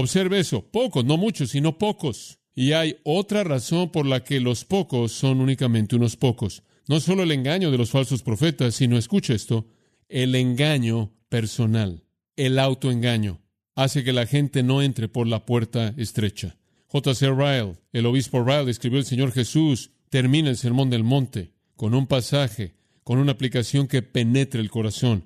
Observe 0.00 0.38
eso, 0.38 0.62
pocos, 0.62 1.04
no 1.04 1.16
muchos, 1.16 1.50
sino 1.50 1.76
pocos. 1.76 2.38
Y 2.54 2.70
hay 2.70 2.98
otra 3.02 3.42
razón 3.42 3.90
por 3.90 4.06
la 4.06 4.22
que 4.22 4.38
los 4.38 4.64
pocos 4.64 5.10
son 5.10 5.40
únicamente 5.40 5.96
unos 5.96 6.14
pocos. 6.14 6.62
No 6.86 7.00
solo 7.00 7.24
el 7.24 7.32
engaño 7.32 7.72
de 7.72 7.78
los 7.78 7.90
falsos 7.90 8.22
profetas, 8.22 8.76
sino, 8.76 8.96
escucha 8.96 9.34
esto, 9.34 9.66
el 10.08 10.36
engaño 10.36 11.12
personal, 11.28 12.04
el 12.36 12.60
autoengaño, 12.60 13.40
hace 13.74 14.04
que 14.04 14.12
la 14.12 14.26
gente 14.26 14.62
no 14.62 14.82
entre 14.82 15.08
por 15.08 15.26
la 15.26 15.44
puerta 15.44 15.92
estrecha. 15.96 16.56
J.C. 16.86 17.30
Ryle, 17.32 17.74
el 17.92 18.06
obispo 18.06 18.44
Ryle, 18.44 18.70
escribió 18.70 19.00
el 19.00 19.04
Señor 19.04 19.32
Jesús, 19.32 19.90
termina 20.10 20.48
el 20.48 20.58
Sermón 20.58 20.90
del 20.90 21.02
Monte 21.02 21.50
con 21.74 21.92
un 21.92 22.06
pasaje, 22.06 22.76
con 23.02 23.18
una 23.18 23.32
aplicación 23.32 23.88
que 23.88 24.02
penetre 24.02 24.60
el 24.60 24.70
corazón. 24.70 25.24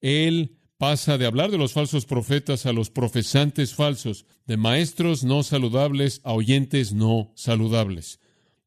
Él 0.00 0.58
pasa 0.82 1.16
de 1.16 1.26
hablar 1.26 1.52
de 1.52 1.58
los 1.58 1.74
falsos 1.74 2.06
profetas 2.06 2.66
a 2.66 2.72
los 2.72 2.90
profesantes 2.90 3.72
falsos, 3.72 4.26
de 4.48 4.56
maestros 4.56 5.22
no 5.22 5.44
saludables 5.44 6.20
a 6.24 6.32
oyentes 6.32 6.92
no 6.92 7.30
saludables. 7.36 8.18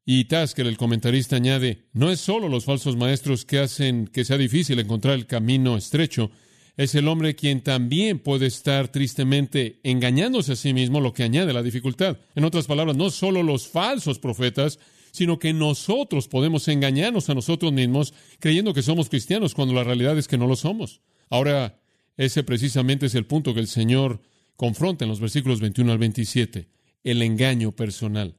Y 0.06 0.24
Tasker, 0.24 0.66
el 0.66 0.78
comentarista, 0.78 1.36
añade, 1.36 1.88
no 1.92 2.10
es 2.10 2.18
solo 2.20 2.48
los 2.48 2.64
falsos 2.64 2.96
maestros 2.96 3.44
que 3.44 3.58
hacen 3.58 4.06
que 4.06 4.24
sea 4.24 4.38
difícil 4.38 4.78
encontrar 4.78 5.12
el 5.12 5.26
camino 5.26 5.76
estrecho, 5.76 6.30
es 6.78 6.94
el 6.94 7.06
hombre 7.06 7.34
quien 7.34 7.60
también 7.60 8.18
puede 8.18 8.46
estar 8.46 8.88
tristemente 8.88 9.80
engañándose 9.82 10.52
a 10.52 10.56
sí 10.56 10.72
mismo, 10.72 11.02
lo 11.02 11.12
que 11.12 11.22
añade 11.22 11.52
la 11.52 11.62
dificultad. 11.62 12.16
En 12.34 12.44
otras 12.44 12.66
palabras, 12.66 12.96
no 12.96 13.10
solo 13.10 13.42
los 13.42 13.68
falsos 13.68 14.18
profetas, 14.18 14.78
sino 15.12 15.38
que 15.38 15.52
nosotros 15.52 16.28
podemos 16.28 16.66
engañarnos 16.68 17.28
a 17.28 17.34
nosotros 17.34 17.74
mismos 17.74 18.14
creyendo 18.40 18.72
que 18.72 18.80
somos 18.80 19.10
cristianos 19.10 19.52
cuando 19.52 19.74
la 19.74 19.84
realidad 19.84 20.16
es 20.16 20.28
que 20.28 20.38
no 20.38 20.46
lo 20.46 20.56
somos. 20.56 21.02
Ahora, 21.28 21.78
ese 22.16 22.42
precisamente 22.42 23.06
es 23.06 23.14
el 23.14 23.26
punto 23.26 23.54
que 23.54 23.60
el 23.60 23.68
Señor 23.68 24.20
confronta 24.56 25.04
en 25.04 25.10
los 25.10 25.20
versículos 25.20 25.60
21 25.60 25.92
al 25.92 25.98
27, 25.98 26.68
el 27.04 27.22
engaño 27.22 27.72
personal. 27.72 28.36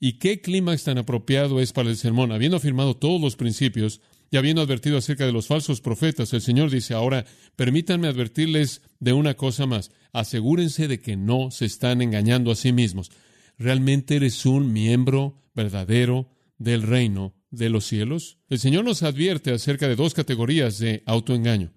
¿Y 0.00 0.14
qué 0.14 0.40
clímax 0.40 0.84
tan 0.84 0.98
apropiado 0.98 1.60
es 1.60 1.72
para 1.72 1.90
el 1.90 1.96
sermón? 1.96 2.32
Habiendo 2.32 2.56
afirmado 2.56 2.96
todos 2.96 3.20
los 3.20 3.36
principios 3.36 4.00
y 4.30 4.36
habiendo 4.36 4.62
advertido 4.62 4.98
acerca 4.98 5.26
de 5.26 5.32
los 5.32 5.46
falsos 5.46 5.80
profetas, 5.80 6.32
el 6.32 6.40
Señor 6.40 6.70
dice, 6.70 6.94
ahora 6.94 7.24
permítanme 7.56 8.08
advertirles 8.08 8.82
de 9.00 9.12
una 9.12 9.34
cosa 9.34 9.66
más. 9.66 9.90
Asegúrense 10.12 10.88
de 10.88 11.00
que 11.00 11.16
no 11.16 11.50
se 11.50 11.66
están 11.66 12.02
engañando 12.02 12.50
a 12.50 12.56
sí 12.56 12.72
mismos. 12.72 13.10
¿Realmente 13.58 14.16
eres 14.16 14.44
un 14.44 14.72
miembro 14.72 15.40
verdadero 15.54 16.28
del 16.58 16.82
reino 16.82 17.34
de 17.50 17.70
los 17.70 17.84
cielos? 17.84 18.38
El 18.48 18.58
Señor 18.58 18.84
nos 18.84 19.02
advierte 19.02 19.52
acerca 19.52 19.88
de 19.88 19.96
dos 19.96 20.14
categorías 20.14 20.78
de 20.78 21.02
autoengaño. 21.06 21.72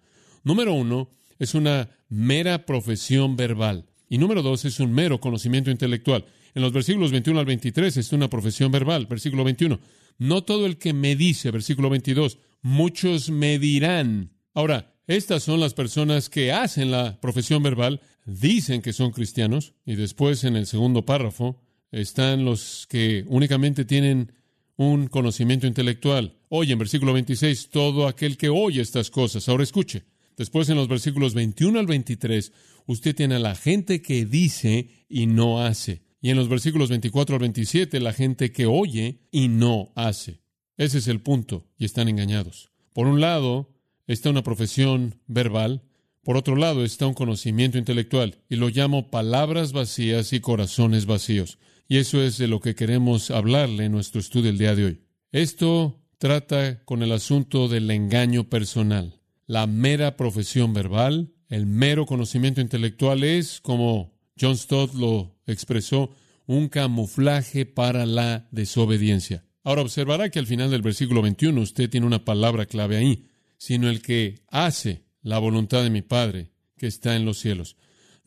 Número 0.48 0.74
uno, 0.74 1.10
es 1.40 1.56
una 1.56 1.90
mera 2.08 2.66
profesión 2.66 3.36
verbal. 3.36 3.84
Y 4.08 4.18
número 4.18 4.42
dos, 4.42 4.64
es 4.64 4.80
un 4.80 4.94
mero 4.94 5.20
conocimiento 5.20 5.72
intelectual. 5.72 6.24
En 6.56 6.62
los 6.62 6.72
versículos 6.72 7.12
21 7.12 7.42
al 7.42 7.46
23 7.46 7.98
es 7.98 8.14
una 8.14 8.30
profesión 8.30 8.72
verbal. 8.72 9.08
Versículo 9.08 9.44
21. 9.44 9.78
No 10.20 10.46
todo 10.46 10.66
el 10.66 10.78
que 10.78 10.94
me 10.94 11.18
dice, 11.18 11.52
versículo 11.52 11.90
22, 11.90 12.38
muchos 12.62 13.30
me 13.30 13.60
dirán. 13.60 14.32
Ahora, 14.54 14.96
estas 15.06 15.44
son 15.44 15.60
las 15.60 15.74
personas 15.74 16.30
que 16.30 16.54
hacen 16.54 16.92
la 16.92 17.20
profesión 17.20 17.62
verbal, 17.62 18.00
dicen 18.26 18.82
que 18.82 18.94
son 18.94 19.12
cristianos, 19.12 19.74
y 19.86 19.96
después 19.96 20.46
en 20.46 20.56
el 20.56 20.66
segundo 20.66 21.04
párrafo 21.04 21.62
están 21.92 22.46
los 22.46 22.88
que 22.88 23.26
únicamente 23.28 23.84
tienen 23.84 24.32
un 24.78 25.08
conocimiento 25.08 25.68
intelectual. 25.68 26.38
Oye, 26.48 26.72
en 26.72 26.80
versículo 26.80 27.12
26, 27.12 27.70
todo 27.70 28.08
aquel 28.08 28.38
que 28.38 28.48
oye 28.48 28.80
estas 28.80 29.12
cosas. 29.12 29.50
Ahora 29.50 29.64
escuche. 29.64 30.06
Después 30.38 30.70
en 30.70 30.76
los 30.76 30.88
versículos 30.88 31.34
21 31.34 31.80
al 31.80 31.88
23, 31.88 32.54
usted 32.86 33.16
tiene 33.16 33.36
a 33.36 33.40
la 33.40 33.56
gente 33.56 34.04
que 34.04 34.24
dice 34.24 35.06
y 35.10 35.26
no 35.26 35.62
hace. 35.62 36.04
Y 36.22 36.30
en 36.30 36.38
los 36.38 36.48
versículos 36.48 36.90
24 36.90 37.36
al 37.36 37.42
27, 37.42 38.00
la 38.00 38.14
gente 38.14 38.52
que 38.52 38.68
oye 38.68 39.22
y 39.32 39.48
no 39.48 39.92
hace. 39.96 40.42
Ese 40.78 41.00
es 41.00 41.08
el 41.08 41.22
punto, 41.22 41.66
y 41.76 41.86
están 41.86 42.08
engañados. 42.08 42.70
Por 42.94 43.08
un 43.08 43.20
lado 43.20 43.74
está 44.06 44.30
una 44.30 44.44
profesión 44.44 45.20
verbal, 45.26 45.82
por 46.24 46.38
otro 46.38 46.56
lado 46.56 46.86
está 46.86 47.08
un 47.08 47.16
conocimiento 47.16 47.80
intelectual, 47.80 48.44
y 48.48 48.58
lo 48.58 48.70
llamo 48.70 49.10
palabras 49.10 49.72
vacías 49.72 50.34
y 50.34 50.40
corazones 50.40 51.08
vacíos. 51.08 51.58
Y 51.88 51.98
eso 51.98 52.22
es 52.22 52.38
de 52.38 52.48
lo 52.48 52.60
que 52.60 52.76
queremos 52.76 53.32
hablarle 53.32 53.86
en 53.86 53.92
nuestro 53.92 54.22
estudio 54.22 54.52
el 54.52 54.60
día 54.60 54.76
de 54.76 54.86
hoy. 54.86 55.02
Esto 55.32 56.00
trata 56.20 56.84
con 56.84 57.02
el 57.02 57.12
asunto 57.12 57.68
del 57.68 57.90
engaño 57.90 58.50
personal 58.50 59.17
la 59.48 59.66
mera 59.66 60.18
profesión 60.18 60.74
verbal, 60.74 61.34
el 61.50 61.66
mero 61.66 62.06
conocimiento 62.06 62.62
intelectual 62.62 63.24
es, 63.24 63.62
como 63.62 64.14
John 64.40 64.58
Stott 64.58 64.94
lo 64.94 65.36
expresó, 65.48 66.12
un 66.46 66.68
camuflaje 66.70 67.66
para 67.66 68.06
la 68.06 68.48
desobediencia. 68.52 69.46
Ahora 69.64 69.82
observará 69.82 70.30
que 70.30 70.40
al 70.40 70.48
final 70.48 70.70
del 70.70 70.82
versículo 70.82 71.22
21 71.22 71.60
usted 71.60 71.90
tiene 71.90 72.06
una 72.06 72.24
palabra 72.24 72.66
clave 72.66 72.98
ahí, 72.98 73.28
sino 73.58 73.90
el 73.90 74.02
que 74.02 74.44
hace 74.50 75.04
la 75.22 75.40
voluntad 75.40 75.84
de 75.84 75.90
mi 75.90 76.02
Padre 76.02 76.52
que 76.78 76.88
está 76.88 77.16
en 77.16 77.26
los 77.26 77.40
cielos. 77.40 77.76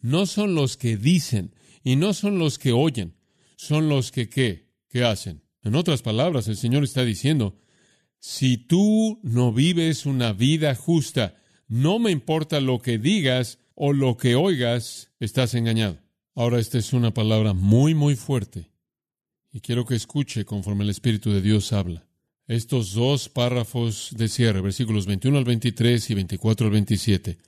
No 0.01 0.27
son 0.27 0.55
los 0.55 0.77
que 0.77 0.97
dicen 0.97 1.55
y 1.83 1.97
no 1.97 2.15
son 2.15 2.39
los 2.39 2.59
que 2.59 2.73
oyen, 2.73 3.15
son 3.57 3.89
los 3.89 4.11
que 4.11 4.29
qué, 4.29 4.71
¿Qué 4.89 5.05
hacen. 5.05 5.43
En 5.63 5.77
otras 5.77 6.03
palabras, 6.03 6.49
el 6.49 6.57
Señor 6.57 6.83
está 6.83 7.05
diciendo, 7.05 7.57
si 8.21 8.59
tú 8.59 9.19
no 9.23 9.53
vives 9.53 10.05
una 10.05 10.35
vida 10.35 10.75
justa, 10.75 11.37
no 11.69 11.99
me 11.99 12.11
importa 12.11 12.61
lo 12.61 12.79
que 12.79 12.99
digas 12.99 13.59
o 13.75 13.95
lo 13.95 14.19
que 14.19 14.35
oigas, 14.35 15.11
estás 15.21 15.55
engañado. 15.55 15.99
Ahora 16.35 16.61
esta 16.61 16.79
es 16.79 16.93
una 16.93 17.15
palabra 17.15 17.55
muy, 17.55 17.95
muy 17.95 18.17
fuerte. 18.17 18.71
Y 19.53 19.61
quiero 19.61 19.87
que 19.87 19.95
escuche 19.95 20.45
conforme 20.45 20.85
el 20.85 20.91
Espíritu 20.91 21.33
de 21.33 21.41
Dios 21.41 21.73
habla. 21.73 22.07
Estos 22.47 22.93
dos 22.93 23.29
párrafos 23.29 24.11
de 24.17 24.29
cierre, 24.29 24.61
versículos 24.61 25.07
21 25.07 25.39
al 25.39 25.45
23 25.45 26.11
y 26.11 26.15
24 26.15 26.67
al 26.67 26.73
27. 26.73 27.39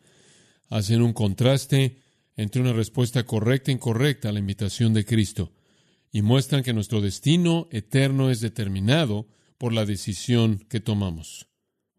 hacen 0.71 1.03
un 1.03 1.13
contraste 1.13 1.99
entre 2.35 2.63
una 2.63 2.73
respuesta 2.73 3.25
correcta 3.25 3.71
e 3.71 3.75
incorrecta 3.75 4.31
a 4.31 4.33
la 4.33 4.39
invitación 4.39 4.95
de 4.95 5.05
Cristo 5.05 5.53
y 6.11 6.23
muestran 6.23 6.63
que 6.63 6.73
nuestro 6.73 7.03
destino 7.03 7.69
eterno 7.71 8.31
es 8.31 8.41
determinado 8.41 9.27
por 9.63 9.73
la 9.73 9.87
decisión 9.87 10.67
que 10.69 10.81
tomamos. 10.81 11.47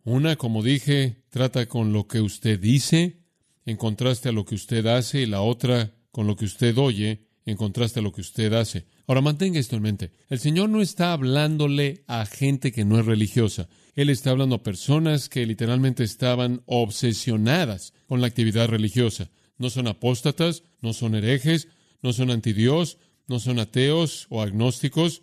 Una, 0.03 0.35
como 0.35 0.63
dije, 0.63 1.23
trata 1.29 1.65
con 1.65 1.93
lo 1.93 2.09
que 2.09 2.19
usted 2.19 2.59
dice 2.59 3.21
en 3.65 3.77
contraste 3.77 4.27
a 4.27 4.31
lo 4.33 4.43
que 4.43 4.55
usted 4.55 4.85
hace 4.85 5.21
y 5.21 5.27
la 5.27 5.39
otra 5.39 5.95
con 6.11 6.27
lo 6.27 6.35
que 6.35 6.43
usted 6.43 6.77
oye 6.77 7.29
en 7.45 7.55
contraste 7.55 8.01
a 8.01 8.03
lo 8.03 8.11
que 8.11 8.19
usted 8.19 8.51
hace. 8.51 8.85
Ahora 9.07 9.21
mantenga 9.21 9.61
esto 9.61 9.77
en 9.77 9.81
mente. 9.81 10.11
El 10.27 10.39
Señor 10.39 10.71
no 10.71 10.81
está 10.81 11.13
hablándole 11.13 12.03
a 12.07 12.25
gente 12.25 12.73
que 12.73 12.83
no 12.83 12.99
es 12.99 13.05
religiosa. 13.05 13.69
Él 13.95 14.09
está 14.09 14.31
hablando 14.31 14.55
a 14.55 14.63
personas 14.63 15.29
que 15.29 15.45
literalmente 15.45 16.03
estaban 16.03 16.63
obsesionadas 16.65 17.93
con 18.07 18.19
la 18.19 18.27
actividad 18.27 18.67
religiosa. 18.67 19.31
No 19.57 19.69
son 19.69 19.87
apóstatas, 19.87 20.63
no 20.81 20.91
son 20.91 21.15
herejes, 21.15 21.69
no 22.01 22.11
son 22.11 22.29
antidios, 22.29 22.97
no 23.29 23.39
son 23.39 23.57
ateos 23.59 24.27
o 24.29 24.41
agnósticos. 24.41 25.21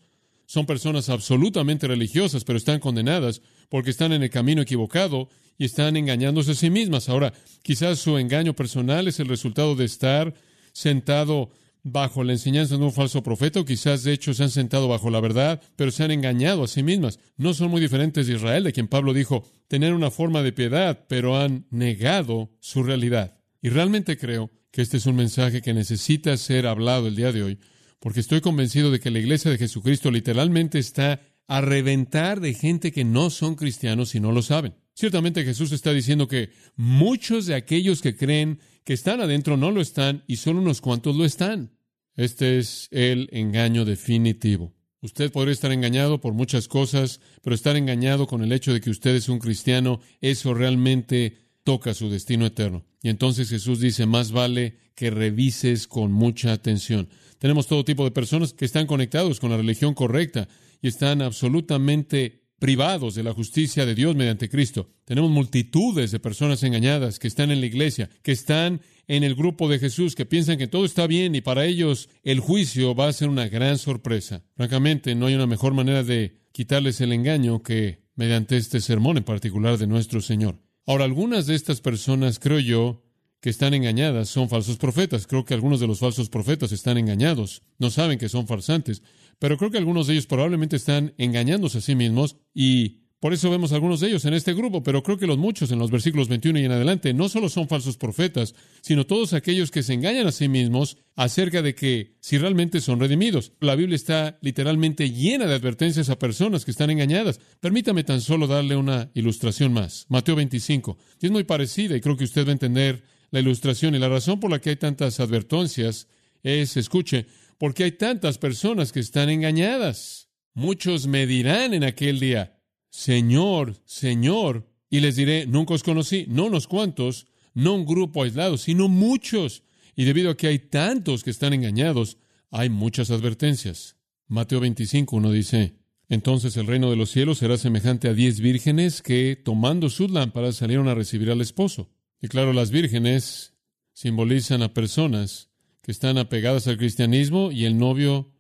Son 0.51 0.67
personas 0.67 1.09
absolutamente 1.11 1.87
religiosas, 1.87 2.43
pero 2.43 2.57
están 2.57 2.81
condenadas 2.81 3.41
porque 3.69 3.91
están 3.91 4.13
en 4.13 4.25
el 4.25 4.31
camino 4.31 4.63
equivocado 4.63 5.29
y 5.57 5.65
están 5.65 5.97
engañándose 5.97 6.51
a 6.51 6.55
sí 6.57 6.71
mismas. 6.71 7.09
Ahora, 7.09 7.33
quizás 7.63 8.01
su 8.01 8.19
engaño 8.19 8.53
personal 8.53 9.07
es 9.07 9.21
el 9.21 9.29
resultado 9.29 9.77
de 9.77 9.85
estar 9.85 10.35
sentado 10.73 11.53
bajo 11.85 12.25
la 12.25 12.33
enseñanza 12.33 12.77
de 12.77 12.83
un 12.83 12.93
falso 12.93 13.23
profeta, 13.23 13.61
o 13.61 13.65
quizás 13.65 14.03
de 14.03 14.13
hecho 14.13 14.35
se 14.35 14.43
han 14.43 14.51
sentado 14.51 14.89
bajo 14.89 15.09
la 15.09 15.21
verdad, 15.21 15.63
pero 15.77 15.93
se 15.93 16.03
han 16.03 16.11
engañado 16.11 16.65
a 16.65 16.67
sí 16.67 16.83
mismas. 16.83 17.21
No 17.37 17.55
son 17.55 17.71
muy 17.71 17.81
diferentes 17.81 18.27
de 18.27 18.35
Israel, 18.35 18.65
de 18.65 18.73
quien 18.73 18.89
Pablo 18.89 19.15
dijo 19.15 19.45
tener 19.69 19.95
una 19.95 20.11
forma 20.11 20.43
de 20.43 20.51
piedad, 20.51 21.05
pero 21.09 21.39
han 21.39 21.67
negado 21.71 22.51
su 22.59 22.83
realidad. 22.83 23.39
Y 23.63 23.69
realmente 23.69 24.19
creo 24.19 24.51
que 24.73 24.83
este 24.83 24.97
es 24.97 25.07
un 25.07 25.15
mensaje 25.15 25.63
que 25.63 25.75
necesita 25.75 26.37
ser 26.37 26.67
hablado 26.67 27.07
el 27.07 27.15
día 27.15 27.31
de 27.31 27.45
hoy, 27.45 27.59
porque 28.01 28.21
estoy 28.21 28.41
convencido 28.41 28.91
de 28.91 28.99
que 28.99 29.11
la 29.11 29.21
iglesia 29.21 29.51
de 29.51 29.59
Jesucristo 29.59 30.11
literalmente 30.11 30.79
está 30.79 31.21
a 31.47 31.61
reventar 31.61 32.41
de 32.41 32.55
gente 32.55 32.93
que 32.93 33.05
no 33.05 33.31
son 33.31 33.55
cristianos 33.55 34.15
y 34.15 34.21
no 34.21 34.33
lo 34.33 34.43
saben. 34.43 34.75
Ciertamente 34.95 35.45
Jesús 35.45 35.73
está 35.73 35.93
diciendo 35.93 36.29
que 36.29 36.51
muchos 36.77 37.47
de 37.47 37.55
aquellos 37.55 38.03
que 38.03 38.17
creen 38.17 38.59
que 38.85 38.93
están 38.93 39.21
adentro 39.21 39.57
no 39.57 39.71
lo 39.71 39.81
están 39.81 40.25
y 40.27 40.37
solo 40.37 40.61
unos 40.61 40.81
cuantos 40.81 41.17
lo 41.17 41.25
están. 41.25 41.73
Este 42.17 42.59
es 42.59 42.89
el 42.91 43.29
engaño 43.33 43.85
definitivo. 43.85 44.75
Usted 45.03 45.33
podría 45.33 45.53
estar 45.53 45.73
engañado 45.73 46.21
por 46.21 46.35
muchas 46.35 46.69
cosas, 46.69 47.21
pero 47.43 47.55
estar 47.55 47.77
engañado 47.77 48.27
con 48.27 48.43
el 48.43 48.53
hecho 48.53 48.73
de 48.73 48.81
que 48.81 48.91
usted 48.91 49.15
es 49.15 49.29
un 49.29 49.39
cristiano, 49.39 50.01
eso 50.21 50.53
realmente 50.53 51.39
toca 51.65 51.95
su 51.95 52.11
destino 52.11 52.47
eterno. 52.47 52.85
Y 53.03 53.09
entonces 53.09 53.49
Jesús 53.49 53.81
dice, 53.81 54.05
más 54.07 54.33
vale 54.33 54.77
que 54.95 55.11
revises 55.11 55.87
con 55.87 56.13
mucha 56.13 56.53
atención. 56.53 57.09
Tenemos 57.41 57.67
todo 57.67 57.87
tipo 57.87 58.05
de 58.05 58.11
personas 58.11 58.53
que 58.53 58.67
están 58.67 58.87
conectados 58.87 59.41
con 59.41 59.51
la 59.51 59.57
religión 59.57 59.95
correcta 59.95 60.47
y 60.83 60.89
están 60.89 61.23
absolutamente 61.23 62.45
privados 62.59 63.15
de 63.15 63.23
la 63.23 63.33
justicia 63.33 63.87
de 63.87 63.95
Dios 63.95 64.15
mediante 64.15 64.51
Cristo. 64.51 64.91
Tenemos 65.07 65.31
multitudes 65.31 66.11
de 66.11 66.21
personas 66.21 66.63
engañadas 66.63 67.19
que 67.19 67.29
están 67.29 67.51
en 67.51 67.61
la 67.61 67.67
iglesia, 67.67 68.11
que 68.23 68.33
están 68.33 68.83
en 69.09 69.25
el 69.25 69.35
grupo 69.35 69.71
de 69.71 69.79
Jesús, 69.79 70.15
que 70.15 70.27
piensan 70.27 70.59
que 70.59 70.67
todo 70.67 70.85
está 70.85 71.07
bien 71.07 71.35
y 71.35 71.41
para 71.41 71.65
ellos 71.65 72.11
el 72.25 72.41
juicio 72.41 72.95
va 72.95 73.09
a 73.09 73.13
ser 73.15 73.31
una 73.31 73.49
gran 73.49 73.79
sorpresa. 73.79 74.45
Francamente, 74.55 75.15
no 75.15 75.25
hay 75.25 75.35
una 75.35 75.47
mejor 75.47 75.73
manera 75.73 76.05
de 76.05 76.43
quitarles 76.53 77.01
el 77.01 77.15
engaño 77.15 77.63
que 77.63 78.05
mediante 78.17 78.59
este 78.59 78.83
sermón 78.83 79.17
en 79.17 79.25
particular 79.25 79.79
de 79.79 79.87
nuestro 79.87 80.21
Señor. 80.21 80.61
Ahora, 80.87 81.07
algunas 81.07 81.47
de 81.47 81.55
estas 81.55 81.81
personas, 81.81 82.39
creo 82.39 82.59
yo, 82.59 83.03
que 83.41 83.51
están 83.51 83.75
engañadas 83.75 84.29
son 84.29 84.49
falsos 84.49 84.77
profetas. 84.77 85.27
Creo 85.27 85.45
que 85.45 85.55
algunos 85.55 85.81
de 85.81 85.87
los 85.87 85.99
falsos 85.99 86.29
profetas 86.29 86.73
están 86.73 86.99
engañados. 86.99 87.63
No 87.79 87.91
saben 87.91 88.19
que 88.19 88.29
son 88.29 88.47
farsantes. 88.47 89.03
Pero 89.39 89.57
creo 89.57 89.71
que 89.71 89.79
algunos 89.79 90.07
de 90.07 90.15
ellos 90.15 90.27
probablemente 90.27 90.77
están 90.77 91.15
engañándose 91.17 91.79
a 91.79 91.81
sí 91.81 91.95
mismos 91.95 92.37
y 92.55 93.01
por 93.21 93.35
eso 93.35 93.51
vemos 93.51 93.73
algunos 93.73 94.01
de 94.01 94.09
ellos 94.09 94.25
en 94.25 94.33
este 94.33 94.55
grupo, 94.55 94.83
pero 94.83 95.03
creo 95.03 95.19
que 95.19 95.27
los 95.27 95.37
muchos 95.37 95.71
en 95.71 95.79
los 95.79 95.91
versículos 95.91 96.29
21 96.29 96.59
y 96.59 96.65
en 96.65 96.73
adelante 96.73 97.13
no 97.13 97.29
solo 97.29 97.51
son 97.51 97.69
falsos 97.69 97.99
profetas, 97.99 98.55
sino 98.81 99.05
todos 99.05 99.35
aquellos 99.35 99.71
que 99.71 99.83
se 99.83 99.93
engañan 99.93 100.27
a 100.27 100.33
sí 100.33 100.49
mismos 100.49 100.97
acerca 101.17 101.61
de 101.61 101.75
que 101.75 102.17
si 102.21 102.39
realmente 102.39 102.81
son 102.81 102.99
redimidos. 102.99 103.53
La 103.61 103.75
Biblia 103.75 103.97
está 103.97 104.39
literalmente 104.41 105.11
llena 105.11 105.47
de 105.47 105.55
advertencias 105.55 106.09
a 106.09 106.19
personas 106.19 106.65
que 106.65 106.71
están 106.71 106.89
engañadas. 106.89 107.41
Permítame 107.61 108.05
tan 108.05 108.23
solo 108.23 108.47
darle 108.47 108.75
una 108.77 109.11
ilustración 109.13 109.75
más. 109.75 110.07
Mateo 110.09 110.35
25. 110.35 110.97
Y 111.21 111.27
es 111.27 111.33
muy 111.33 111.45
parecida 111.45 111.95
y 111.95 112.01
creo 112.01 112.17
que 112.17 112.25
usted 112.25 112.47
va 112.47 112.51
a 112.51 112.53
entender 112.53 113.05
la 113.31 113.41
ilustración 113.41 113.95
y 113.95 113.99
la 113.99 114.09
razón 114.09 114.41
por 114.41 114.51
la 114.51 114.61
que 114.61 114.71
hay 114.71 114.77
tantas 114.77 115.21
advertencias 115.21 116.09
es, 116.43 116.77
escuche, 116.77 117.27
porque 117.59 117.85
hay 117.85 117.93
tantas 117.93 118.39
personas 118.39 118.93
que 118.93 119.01
están 119.01 119.31
engañadas. 119.31 120.29
Muchos 120.55 121.07
me 121.07 121.27
dirán 121.27 121.75
en 121.75 121.85
aquel 121.85 122.19
día, 122.19 122.61
Señor, 122.89 123.77
Señor, 123.85 124.69
y 124.89 125.01
les 125.01 125.17
diré, 125.17 125.47
nunca 125.47 125.75
os 125.75 125.83
conocí, 125.83 126.27
no 126.29 126.47
unos 126.47 126.67
cuantos, 126.67 127.27
no 127.55 127.75
un 127.75 127.87
grupo 127.87 128.23
aislado, 128.23 128.59
sino 128.59 128.89
muchos. 128.89 129.63
Y 129.95 130.05
debido 130.05 130.31
a 130.31 130.37
que 130.37 130.49
hay 130.49 130.59
tantos 130.59 131.23
que 131.23 131.31
están 131.31 131.53
engañados, 131.53 132.17
hay 132.51 132.69
muchas 132.69 133.11
advertencias. 133.11 133.97
Mateo 134.27 134.61
25, 134.61 135.17
uno 135.17 135.31
dice, 135.31 135.75
entonces 136.09 136.57
el 136.57 136.67
reino 136.67 136.91
de 136.91 136.97
los 136.97 137.11
cielos 137.11 137.39
será 137.39 137.57
semejante 137.57 138.09
a 138.09 138.15
diez 138.15 138.41
vírgenes 138.41 139.03
que, 139.03 139.37
tomando 139.37 139.89
sus 139.91 140.11
lámparas, 140.11 140.57
salieron 140.57 140.89
a 140.89 140.95
recibir 140.95 141.31
al 141.31 141.41
esposo. 141.41 141.89
Y 142.21 142.29
claro, 142.29 142.53
las 142.53 142.71
vírgenes 142.71 143.55
simbolizan 143.93 144.63
a 144.63 144.75
personas 144.75 145.51
que 145.83 145.91
están 145.93 146.19
apegadas 146.19 146.67
al 146.67 146.77
cristianismo 146.77 147.51
y 147.51 147.65
el 147.65 147.79
novio 147.79 148.33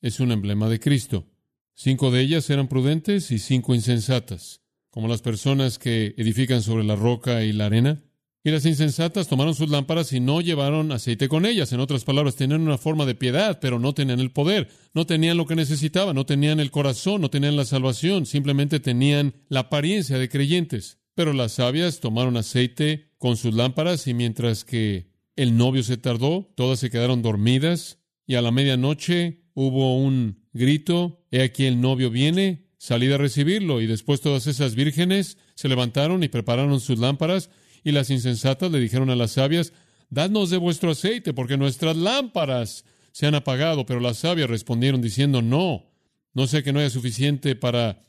es 0.00 0.20
un 0.20 0.32
emblema 0.32 0.68
de 0.68 0.80
Cristo. 0.80 1.28
Cinco 1.74 2.10
de 2.10 2.20
ellas 2.20 2.48
eran 2.50 2.68
prudentes 2.68 3.30
y 3.30 3.38
cinco 3.38 3.74
insensatas, 3.74 4.62
como 4.90 5.08
las 5.08 5.22
personas 5.22 5.78
que 5.78 6.14
edifican 6.16 6.62
sobre 6.62 6.84
la 6.84 6.96
roca 6.96 7.44
y 7.44 7.52
la 7.52 7.66
arena. 7.66 8.02
Y 8.44 8.50
las 8.50 8.66
insensatas 8.66 9.28
tomaron 9.28 9.54
sus 9.54 9.70
lámparas 9.70 10.12
y 10.12 10.18
no 10.18 10.40
llevaron 10.40 10.90
aceite 10.90 11.28
con 11.28 11.46
ellas. 11.46 11.72
En 11.72 11.80
otras 11.80 12.04
palabras, 12.04 12.34
tenían 12.34 12.62
una 12.62 12.76
forma 12.76 13.06
de 13.06 13.14
piedad, 13.14 13.60
pero 13.60 13.78
no 13.78 13.94
tenían 13.94 14.18
el 14.18 14.32
poder, 14.32 14.68
no 14.94 15.06
tenían 15.06 15.36
lo 15.36 15.46
que 15.46 15.54
necesitaban, 15.54 16.16
no 16.16 16.26
tenían 16.26 16.58
el 16.58 16.72
corazón, 16.72 17.20
no 17.20 17.30
tenían 17.30 17.56
la 17.56 17.64
salvación, 17.64 18.26
simplemente 18.26 18.80
tenían 18.80 19.34
la 19.48 19.60
apariencia 19.60 20.18
de 20.18 20.28
creyentes. 20.28 20.98
Pero 21.14 21.32
las 21.32 21.52
sabias 21.52 22.00
tomaron 22.00 22.36
aceite 22.36 23.10
con 23.18 23.36
sus 23.36 23.54
lámparas 23.54 24.06
y 24.06 24.14
mientras 24.14 24.64
que 24.64 25.10
el 25.36 25.56
novio 25.56 25.82
se 25.82 25.96
tardó, 25.96 26.52
todas 26.56 26.78
se 26.78 26.90
quedaron 26.90 27.22
dormidas 27.22 27.98
y 28.26 28.34
a 28.34 28.42
la 28.42 28.50
medianoche 28.50 29.44
hubo 29.54 29.96
un 29.98 30.42
grito, 30.52 31.24
he 31.30 31.42
aquí 31.42 31.66
el 31.66 31.80
novio 31.80 32.10
viene, 32.10 32.68
salid 32.78 33.12
a 33.12 33.18
recibirlo 33.18 33.80
y 33.80 33.86
después 33.86 34.20
todas 34.20 34.46
esas 34.46 34.74
vírgenes 34.74 35.38
se 35.54 35.68
levantaron 35.68 36.22
y 36.22 36.28
prepararon 36.28 36.80
sus 36.80 36.98
lámparas 36.98 37.50
y 37.84 37.92
las 37.92 38.10
insensatas 38.10 38.70
le 38.70 38.80
dijeron 38.80 39.10
a 39.10 39.16
las 39.16 39.32
sabias, 39.32 39.72
dadnos 40.08 40.50
de 40.50 40.56
vuestro 40.56 40.90
aceite 40.90 41.32
porque 41.32 41.56
nuestras 41.56 41.96
lámparas 41.96 42.84
se 43.12 43.26
han 43.26 43.34
apagado, 43.34 43.84
pero 43.84 44.00
las 44.00 44.18
sabias 44.18 44.48
respondieron 44.48 45.02
diciendo, 45.02 45.42
no, 45.42 45.90
no 46.32 46.46
sé 46.46 46.62
que 46.62 46.72
no 46.72 46.80
haya 46.80 46.90
suficiente 46.90 47.54
para 47.54 48.02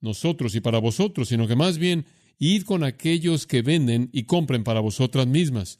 nosotros 0.00 0.54
y 0.54 0.60
para 0.60 0.78
vosotros, 0.78 1.28
sino 1.28 1.46
que 1.46 1.56
más 1.56 1.76
bien 1.76 2.06
id 2.40 2.64
con 2.64 2.82
aquellos 2.82 3.46
que 3.46 3.62
venden 3.62 4.10
y 4.12 4.24
compren 4.24 4.64
para 4.64 4.80
vosotras 4.80 5.28
mismas. 5.28 5.78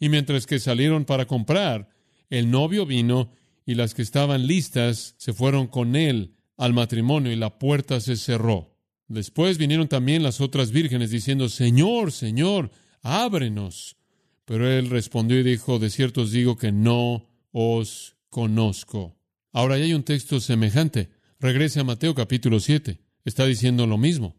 Y 0.00 0.08
mientras 0.08 0.46
que 0.46 0.58
salieron 0.58 1.04
para 1.04 1.26
comprar, 1.26 1.90
el 2.30 2.50
novio 2.50 2.86
vino 2.86 3.32
y 3.66 3.74
las 3.74 3.92
que 3.92 4.02
estaban 4.02 4.46
listas 4.46 5.16
se 5.18 5.34
fueron 5.34 5.66
con 5.66 5.96
él 5.96 6.36
al 6.56 6.72
matrimonio 6.72 7.32
y 7.32 7.36
la 7.36 7.58
puerta 7.58 8.00
se 8.00 8.16
cerró. 8.16 8.74
Después 9.08 9.58
vinieron 9.58 9.88
también 9.88 10.22
las 10.22 10.40
otras 10.40 10.70
vírgenes 10.70 11.10
diciendo, 11.10 11.48
Señor, 11.48 12.12
Señor, 12.12 12.70
ábrenos. 13.02 13.96
Pero 14.44 14.70
él 14.70 14.90
respondió 14.90 15.40
y 15.40 15.42
dijo, 15.42 15.78
de 15.78 15.90
cierto 15.90 16.22
os 16.22 16.30
digo 16.30 16.56
que 16.56 16.70
no 16.72 17.28
os 17.50 18.16
conozco. 18.30 19.16
Ahora 19.52 19.76
ya 19.76 19.84
hay 19.84 19.94
un 19.94 20.04
texto 20.04 20.40
semejante. 20.40 21.10
Regrese 21.40 21.80
a 21.80 21.84
Mateo 21.84 22.14
capítulo 22.14 22.60
7. 22.60 23.00
Está 23.24 23.44
diciendo 23.44 23.86
lo 23.86 23.98
mismo. 23.98 24.36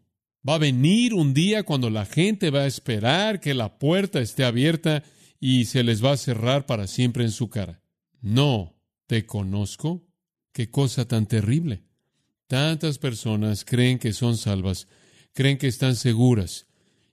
Va 0.47 0.55
a 0.55 0.59
venir 0.59 1.13
un 1.13 1.33
día 1.33 1.63
cuando 1.63 1.89
la 1.89 2.05
gente 2.05 2.51
va 2.51 2.61
a 2.61 2.67
esperar 2.67 3.41
que 3.41 3.53
la 3.53 3.77
puerta 3.79 4.21
esté 4.21 4.45
abierta 4.45 5.03
y 5.41 5.65
se 5.65 5.83
les 5.83 6.03
va 6.03 6.13
a 6.13 6.17
cerrar 6.17 6.65
para 6.65 6.87
siempre 6.87 7.25
en 7.25 7.31
su 7.31 7.49
cara. 7.49 7.81
No 8.21 8.79
te 9.07 9.25
conozco. 9.25 10.07
Qué 10.53 10.71
cosa 10.71 11.05
tan 11.05 11.27
terrible. 11.27 11.83
Tantas 12.47 12.97
personas 12.97 13.65
creen 13.65 13.99
que 13.99 14.13
son 14.13 14.37
salvas, 14.37 14.87
creen 15.33 15.57
que 15.57 15.67
están 15.67 15.97
seguras, 15.97 16.67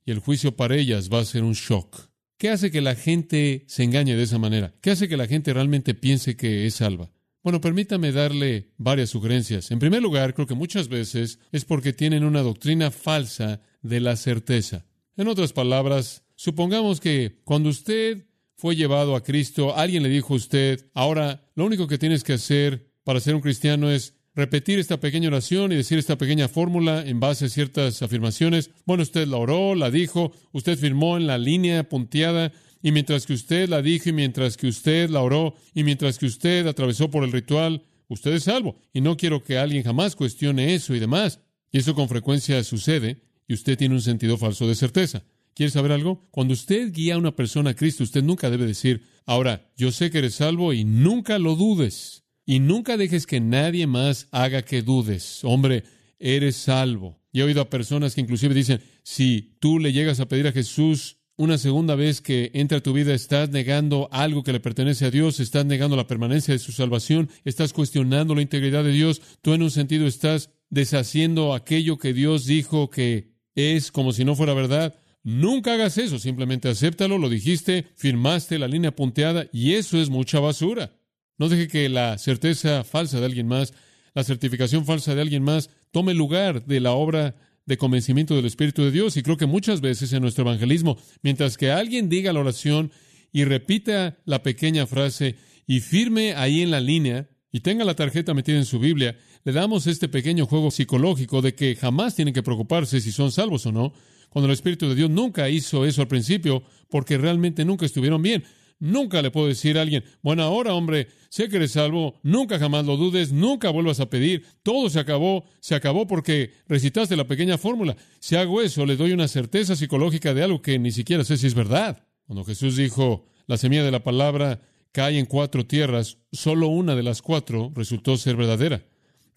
y 0.06 0.12
el 0.12 0.20
juicio 0.20 0.54
para 0.54 0.76
ellas 0.76 1.10
va 1.12 1.18
a 1.18 1.24
ser 1.24 1.42
un 1.42 1.54
shock. 1.54 2.08
¿Qué 2.38 2.50
hace 2.50 2.70
que 2.70 2.80
la 2.80 2.94
gente 2.94 3.64
se 3.66 3.82
engañe 3.82 4.14
de 4.14 4.22
esa 4.22 4.38
manera? 4.38 4.74
¿Qué 4.80 4.92
hace 4.92 5.08
que 5.08 5.16
la 5.16 5.26
gente 5.26 5.52
realmente 5.52 5.94
piense 5.94 6.36
que 6.36 6.66
es 6.66 6.74
salva? 6.76 7.10
Bueno, 7.44 7.60
permítame 7.60 8.10
darle 8.10 8.72
varias 8.76 9.10
sugerencias. 9.10 9.70
En 9.70 9.78
primer 9.78 10.02
lugar, 10.02 10.34
creo 10.34 10.48
que 10.48 10.54
muchas 10.54 10.88
veces 10.88 11.38
es 11.52 11.64
porque 11.64 11.92
tienen 11.92 12.24
una 12.24 12.42
doctrina 12.42 12.90
falsa 12.90 13.60
de 13.82 14.00
la 14.00 14.16
certeza. 14.16 14.86
En 15.16 15.28
otras 15.28 15.52
palabras, 15.52 16.24
Supongamos 16.36 17.00
que 17.00 17.40
cuando 17.44 17.68
usted 17.68 18.26
fue 18.56 18.74
llevado 18.74 19.14
a 19.14 19.22
Cristo, 19.22 19.76
alguien 19.76 20.02
le 20.02 20.08
dijo 20.08 20.34
a 20.34 20.36
usted, 20.36 20.90
ahora 20.92 21.48
lo 21.54 21.64
único 21.64 21.86
que 21.86 21.98
tienes 21.98 22.24
que 22.24 22.34
hacer 22.34 22.90
para 23.04 23.20
ser 23.20 23.34
un 23.34 23.40
cristiano 23.40 23.90
es 23.90 24.14
repetir 24.34 24.80
esta 24.80 24.98
pequeña 24.98 25.28
oración 25.28 25.70
y 25.70 25.76
decir 25.76 25.98
esta 25.98 26.18
pequeña 26.18 26.48
fórmula 26.48 27.04
en 27.06 27.20
base 27.20 27.44
a 27.44 27.48
ciertas 27.48 28.02
afirmaciones. 28.02 28.70
Bueno, 28.84 29.04
usted 29.04 29.28
la 29.28 29.36
oró, 29.36 29.76
la 29.76 29.92
dijo, 29.92 30.32
usted 30.52 30.76
firmó 30.76 31.16
en 31.16 31.28
la 31.28 31.38
línea 31.38 31.88
punteada, 31.88 32.52
y 32.84 32.92
mientras 32.92 33.24
que 33.24 33.32
usted 33.32 33.66
la 33.70 33.80
dijo, 33.80 34.10
y 34.10 34.12
mientras 34.12 34.58
que 34.58 34.66
usted 34.66 35.08
la 35.08 35.22
oró, 35.22 35.54
y 35.72 35.84
mientras 35.84 36.18
que 36.18 36.26
usted 36.26 36.66
atravesó 36.66 37.10
por 37.10 37.24
el 37.24 37.32
ritual, 37.32 37.82
usted 38.08 38.34
es 38.34 38.44
salvo. 38.44 38.76
Y 38.92 39.00
no 39.00 39.16
quiero 39.16 39.42
que 39.42 39.56
alguien 39.56 39.82
jamás 39.82 40.14
cuestione 40.14 40.74
eso 40.74 40.94
y 40.94 40.98
demás. 40.98 41.40
Y 41.72 41.78
eso 41.78 41.94
con 41.94 42.10
frecuencia 42.10 42.62
sucede, 42.62 43.22
y 43.48 43.54
usted 43.54 43.78
tiene 43.78 43.94
un 43.94 44.02
sentido 44.02 44.36
falso 44.36 44.68
de 44.68 44.74
certeza. 44.74 45.24
¿Quiere 45.54 45.70
saber 45.70 45.92
algo? 45.92 46.28
Cuando 46.30 46.52
usted 46.52 46.92
guía 46.92 47.14
a 47.14 47.18
una 47.18 47.34
persona 47.34 47.70
a 47.70 47.74
Cristo, 47.74 48.04
usted 48.04 48.22
nunca 48.22 48.50
debe 48.50 48.66
decir, 48.66 49.00
ahora, 49.24 49.72
yo 49.78 49.90
sé 49.90 50.10
que 50.10 50.18
eres 50.18 50.34
salvo 50.34 50.74
y 50.74 50.84
nunca 50.84 51.38
lo 51.38 51.56
dudes. 51.56 52.24
Y 52.44 52.58
nunca 52.60 52.98
dejes 52.98 53.26
que 53.26 53.40
nadie 53.40 53.86
más 53.86 54.28
haga 54.30 54.60
que 54.60 54.82
dudes. 54.82 55.42
Hombre, 55.42 55.84
eres 56.18 56.56
salvo. 56.56 57.18
Y 57.32 57.40
he 57.40 57.44
oído 57.44 57.62
a 57.62 57.70
personas 57.70 58.14
que 58.14 58.20
inclusive 58.20 58.54
dicen, 58.54 58.82
si 59.02 59.56
tú 59.58 59.78
le 59.78 59.94
llegas 59.94 60.20
a 60.20 60.28
pedir 60.28 60.46
a 60.48 60.52
Jesús 60.52 61.16
una 61.36 61.58
segunda 61.58 61.96
vez 61.96 62.20
que 62.20 62.50
entra 62.54 62.78
a 62.78 62.82
tu 62.82 62.92
vida, 62.92 63.12
estás 63.12 63.50
negando 63.50 64.08
algo 64.12 64.44
que 64.44 64.52
le 64.52 64.60
pertenece 64.60 65.06
a 65.06 65.10
Dios, 65.10 65.40
estás 65.40 65.66
negando 65.66 65.96
la 65.96 66.06
permanencia 66.06 66.54
de 66.54 66.60
su 66.60 66.70
salvación, 66.70 67.28
estás 67.44 67.72
cuestionando 67.72 68.34
la 68.34 68.42
integridad 68.42 68.84
de 68.84 68.92
Dios, 68.92 69.20
tú 69.42 69.52
en 69.52 69.62
un 69.62 69.70
sentido 69.70 70.06
estás 70.06 70.50
deshaciendo 70.70 71.54
aquello 71.54 71.98
que 71.98 72.12
Dios 72.12 72.46
dijo 72.46 72.88
que 72.88 73.34
es 73.54 73.90
como 73.90 74.12
si 74.12 74.24
no 74.24 74.36
fuera 74.36 74.54
verdad. 74.54 74.94
Nunca 75.22 75.72
hagas 75.72 75.98
eso, 75.98 76.18
simplemente 76.18 76.68
acéptalo, 76.68 77.18
lo 77.18 77.28
dijiste, 77.28 77.86
firmaste 77.96 78.58
la 78.58 78.68
línea 78.68 78.94
punteada 78.94 79.46
y 79.52 79.74
eso 79.74 79.98
es 79.98 80.10
mucha 80.10 80.38
basura. 80.38 80.92
No 81.38 81.48
deje 81.48 81.66
que 81.66 81.88
la 81.88 82.18
certeza 82.18 82.84
falsa 82.84 83.18
de 83.18 83.26
alguien 83.26 83.48
más, 83.48 83.72
la 84.14 84.22
certificación 84.22 84.84
falsa 84.84 85.14
de 85.14 85.22
alguien 85.22 85.42
más, 85.42 85.70
tome 85.90 86.14
lugar 86.14 86.64
de 86.66 86.80
la 86.80 86.92
obra 86.92 87.34
de 87.66 87.76
convencimiento 87.76 88.36
del 88.36 88.46
Espíritu 88.46 88.82
de 88.82 88.90
Dios. 88.90 89.16
Y 89.16 89.22
creo 89.22 89.36
que 89.36 89.46
muchas 89.46 89.80
veces 89.80 90.12
en 90.12 90.22
nuestro 90.22 90.42
evangelismo, 90.42 90.98
mientras 91.22 91.56
que 91.56 91.70
alguien 91.70 92.08
diga 92.08 92.32
la 92.32 92.40
oración 92.40 92.92
y 93.32 93.44
repita 93.44 94.18
la 94.24 94.42
pequeña 94.42 94.86
frase 94.86 95.36
y 95.66 95.80
firme 95.80 96.34
ahí 96.34 96.62
en 96.62 96.70
la 96.70 96.80
línea 96.80 97.28
y 97.50 97.60
tenga 97.60 97.84
la 97.84 97.94
tarjeta 97.94 98.34
metida 98.34 98.56
en 98.56 98.64
su 98.64 98.78
Biblia, 98.78 99.16
le 99.44 99.52
damos 99.52 99.86
este 99.86 100.08
pequeño 100.08 100.46
juego 100.46 100.70
psicológico 100.70 101.42
de 101.42 101.54
que 101.54 101.76
jamás 101.76 102.14
tienen 102.14 102.34
que 102.34 102.42
preocuparse 102.42 103.00
si 103.00 103.12
son 103.12 103.30
salvos 103.30 103.66
o 103.66 103.72
no, 103.72 103.92
cuando 104.28 104.46
el 104.46 104.54
Espíritu 104.54 104.88
de 104.88 104.96
Dios 104.96 105.10
nunca 105.10 105.48
hizo 105.48 105.84
eso 105.84 106.02
al 106.02 106.08
principio 106.08 106.64
porque 106.90 107.18
realmente 107.18 107.64
nunca 107.64 107.86
estuvieron 107.86 108.22
bien. 108.22 108.44
Nunca 108.84 109.22
le 109.22 109.30
puedo 109.30 109.46
decir 109.46 109.78
a 109.78 109.80
alguien, 109.80 110.04
bueno, 110.22 110.42
ahora 110.42 110.74
hombre, 110.74 111.08
sé 111.30 111.48
que 111.48 111.56
eres 111.56 111.72
salvo, 111.72 112.20
nunca 112.22 112.58
jamás 112.58 112.84
lo 112.84 112.98
dudes, 112.98 113.32
nunca 113.32 113.70
vuelvas 113.70 113.98
a 113.98 114.10
pedir, 114.10 114.44
todo 114.62 114.90
se 114.90 115.00
acabó, 115.00 115.46
se 115.60 115.74
acabó 115.74 116.06
porque 116.06 116.52
recitaste 116.68 117.16
la 117.16 117.26
pequeña 117.26 117.56
fórmula. 117.56 117.96
Si 118.20 118.36
hago 118.36 118.60
eso, 118.60 118.84
le 118.84 118.96
doy 118.96 119.12
una 119.12 119.26
certeza 119.26 119.74
psicológica 119.74 120.34
de 120.34 120.42
algo 120.42 120.60
que 120.60 120.78
ni 120.78 120.92
siquiera 120.92 121.24
sé 121.24 121.38
si 121.38 121.46
es 121.46 121.54
verdad. 121.54 122.06
Cuando 122.26 122.44
Jesús 122.44 122.76
dijo, 122.76 123.24
la 123.46 123.56
semilla 123.56 123.84
de 123.84 123.90
la 123.90 124.04
palabra 124.04 124.60
cae 124.92 125.18
en 125.18 125.24
cuatro 125.24 125.64
tierras, 125.64 126.18
solo 126.30 126.68
una 126.68 126.94
de 126.94 127.04
las 127.04 127.22
cuatro 127.22 127.72
resultó 127.74 128.18
ser 128.18 128.36
verdadera. 128.36 128.84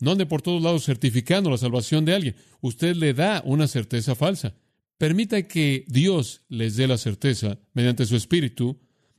No 0.01 0.11
ande 0.11 0.25
por 0.25 0.41
todos 0.41 0.61
lados 0.61 0.83
certificando 0.83 1.49
la 1.49 1.57
salvación 1.57 2.03
de 2.03 2.15
alguien. 2.15 2.35
Usted 2.59 2.97
le 2.97 3.13
da 3.13 3.41
una 3.45 3.69
certeza 3.69 4.13
falsa. 4.13 4.55
Permita 4.97 5.47
que 5.47 5.85
Dios 5.87 6.41
les 6.49 6.75
dé 6.75 6.85
la 6.85 6.97
certeza 6.97 7.59
mediante 7.71 8.05
su 8.05 8.17
espíritu 8.17 8.77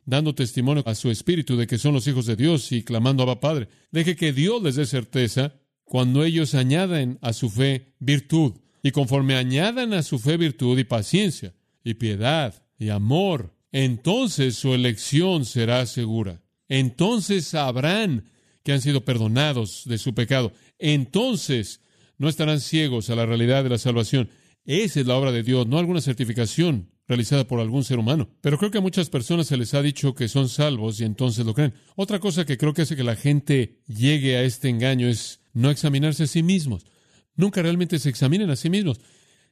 dando 0.08 0.34
testimonio 0.34 0.82
a 0.86 0.94
su 0.94 1.10
espíritu 1.10 1.54
de 1.58 1.66
que 1.66 1.76
son 1.76 1.92
los 1.92 2.06
hijos 2.06 2.24
de 2.24 2.34
Dios 2.34 2.72
y 2.72 2.82
clamando 2.82 3.30
a 3.30 3.40
Padre. 3.40 3.68
Deje 3.92 4.16
que 4.16 4.32
Dios 4.32 4.62
les 4.62 4.76
dé 4.76 4.86
certeza 4.86 5.60
cuando 5.84 6.24
ellos 6.24 6.54
añaden 6.54 7.18
a 7.20 7.34
su 7.34 7.50
fe 7.50 7.92
virtud. 7.98 8.54
Y 8.82 8.90
conforme 8.90 9.36
añadan 9.36 9.92
a 9.92 10.02
su 10.02 10.18
fe 10.18 10.38
virtud 10.38 10.78
y 10.78 10.84
paciencia 10.84 11.54
y 11.84 11.92
piedad 11.94 12.54
y 12.78 12.88
amor, 12.88 13.54
entonces 13.70 14.56
su 14.56 14.72
elección 14.72 15.44
será 15.44 15.84
segura. 15.84 16.40
Entonces 16.70 17.46
sabrán 17.46 18.24
que 18.62 18.72
han 18.72 18.80
sido 18.80 19.04
perdonados 19.04 19.82
de 19.84 19.98
su 19.98 20.14
pecado. 20.14 20.54
Entonces 20.78 21.82
no 22.16 22.30
estarán 22.30 22.60
ciegos 22.60 23.10
a 23.10 23.14
la 23.14 23.26
realidad 23.26 23.62
de 23.62 23.70
la 23.70 23.78
salvación. 23.78 24.30
Esa 24.64 25.00
es 25.00 25.06
la 25.06 25.16
obra 25.16 25.32
de 25.32 25.42
Dios, 25.42 25.66
no 25.66 25.78
alguna 25.78 26.00
certificación 26.00 26.88
realizada 27.08 27.46
por 27.46 27.58
algún 27.58 27.82
ser 27.82 27.98
humano. 27.98 28.28
Pero 28.42 28.58
creo 28.58 28.70
que 28.70 28.78
a 28.78 28.82
muchas 28.82 29.08
personas 29.08 29.46
se 29.46 29.56
les 29.56 29.72
ha 29.74 29.82
dicho 29.82 30.14
que 30.14 30.28
son 30.28 30.48
salvos 30.48 31.00
y 31.00 31.04
entonces 31.04 31.44
lo 31.44 31.54
creen. 31.54 31.74
Otra 31.96 32.20
cosa 32.20 32.44
que 32.44 32.58
creo 32.58 32.74
que 32.74 32.82
hace 32.82 32.96
que 32.96 33.02
la 33.02 33.16
gente 33.16 33.80
llegue 33.86 34.36
a 34.36 34.42
este 34.42 34.68
engaño 34.68 35.08
es 35.08 35.40
no 35.54 35.70
examinarse 35.70 36.24
a 36.24 36.26
sí 36.26 36.42
mismos. 36.42 36.86
Nunca 37.34 37.62
realmente 37.62 37.98
se 37.98 38.10
examinen 38.10 38.50
a 38.50 38.56
sí 38.56 38.68
mismos. 38.68 39.00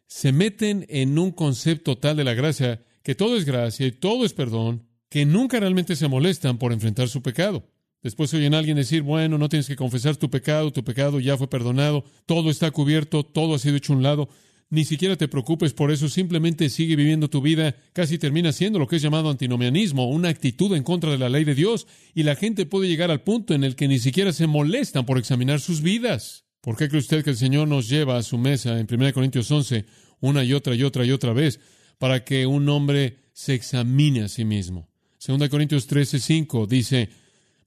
Se 0.06 0.32
meten 0.32 0.86
en 0.88 1.18
un 1.18 1.32
concepto 1.32 1.98
tal 1.98 2.16
de 2.16 2.24
la 2.24 2.34
gracia 2.34 2.84
que 3.02 3.14
todo 3.14 3.36
es 3.36 3.44
gracia 3.44 3.86
y 3.86 3.92
todo 3.92 4.24
es 4.24 4.32
perdón, 4.32 4.86
que 5.08 5.24
nunca 5.24 5.60
realmente 5.60 5.96
se 5.96 6.08
molestan 6.08 6.58
por 6.58 6.72
enfrentar 6.72 7.08
su 7.08 7.22
pecado. 7.22 7.70
Después 8.02 8.34
oyen 8.34 8.52
a 8.54 8.58
alguien 8.58 8.76
decir, 8.76 9.02
bueno, 9.02 9.38
no 9.38 9.48
tienes 9.48 9.66
que 9.66 9.76
confesar 9.76 10.16
tu 10.16 10.28
pecado, 10.28 10.72
tu 10.72 10.84
pecado 10.84 11.20
ya 11.20 11.36
fue 11.36 11.48
perdonado, 11.48 12.04
todo 12.26 12.50
está 12.50 12.70
cubierto, 12.70 13.24
todo 13.24 13.54
ha 13.54 13.58
sido 13.58 13.76
hecho 13.76 13.92
un 13.92 14.02
lado. 14.02 14.28
Ni 14.68 14.84
siquiera 14.84 15.14
te 15.14 15.28
preocupes 15.28 15.72
por 15.72 15.92
eso, 15.92 16.08
simplemente 16.08 16.70
sigue 16.70 16.96
viviendo 16.96 17.30
tu 17.30 17.40
vida, 17.40 17.76
casi 17.92 18.18
termina 18.18 18.50
siendo 18.52 18.80
lo 18.80 18.88
que 18.88 18.96
es 18.96 19.02
llamado 19.02 19.30
antinomianismo, 19.30 20.10
una 20.10 20.28
actitud 20.28 20.74
en 20.74 20.82
contra 20.82 21.12
de 21.12 21.18
la 21.18 21.28
ley 21.28 21.44
de 21.44 21.54
Dios, 21.54 21.86
y 22.14 22.24
la 22.24 22.34
gente 22.34 22.66
puede 22.66 22.88
llegar 22.88 23.12
al 23.12 23.22
punto 23.22 23.54
en 23.54 23.62
el 23.62 23.76
que 23.76 23.86
ni 23.86 24.00
siquiera 24.00 24.32
se 24.32 24.48
molestan 24.48 25.06
por 25.06 25.18
examinar 25.18 25.60
sus 25.60 25.82
vidas. 25.82 26.46
¿Por 26.60 26.76
qué 26.76 26.88
cree 26.88 26.98
usted 26.98 27.22
que 27.22 27.30
el 27.30 27.36
Señor 27.36 27.68
nos 27.68 27.88
lleva 27.88 28.16
a 28.16 28.24
su 28.24 28.38
mesa 28.38 28.80
en 28.80 28.88
1 28.90 29.12
Corintios 29.12 29.48
11 29.48 29.84
una 30.18 30.42
y 30.42 30.52
otra 30.52 30.74
y 30.74 30.82
otra 30.82 31.04
y 31.04 31.12
otra 31.12 31.32
vez 31.32 31.60
para 31.98 32.24
que 32.24 32.46
un 32.46 32.68
hombre 32.68 33.18
se 33.32 33.54
examine 33.54 34.22
a 34.22 34.28
sí 34.28 34.44
mismo? 34.44 34.88
2 35.24 35.48
Corintios 35.48 35.86
13, 35.86 36.18
5 36.18 36.66
dice, 36.66 37.10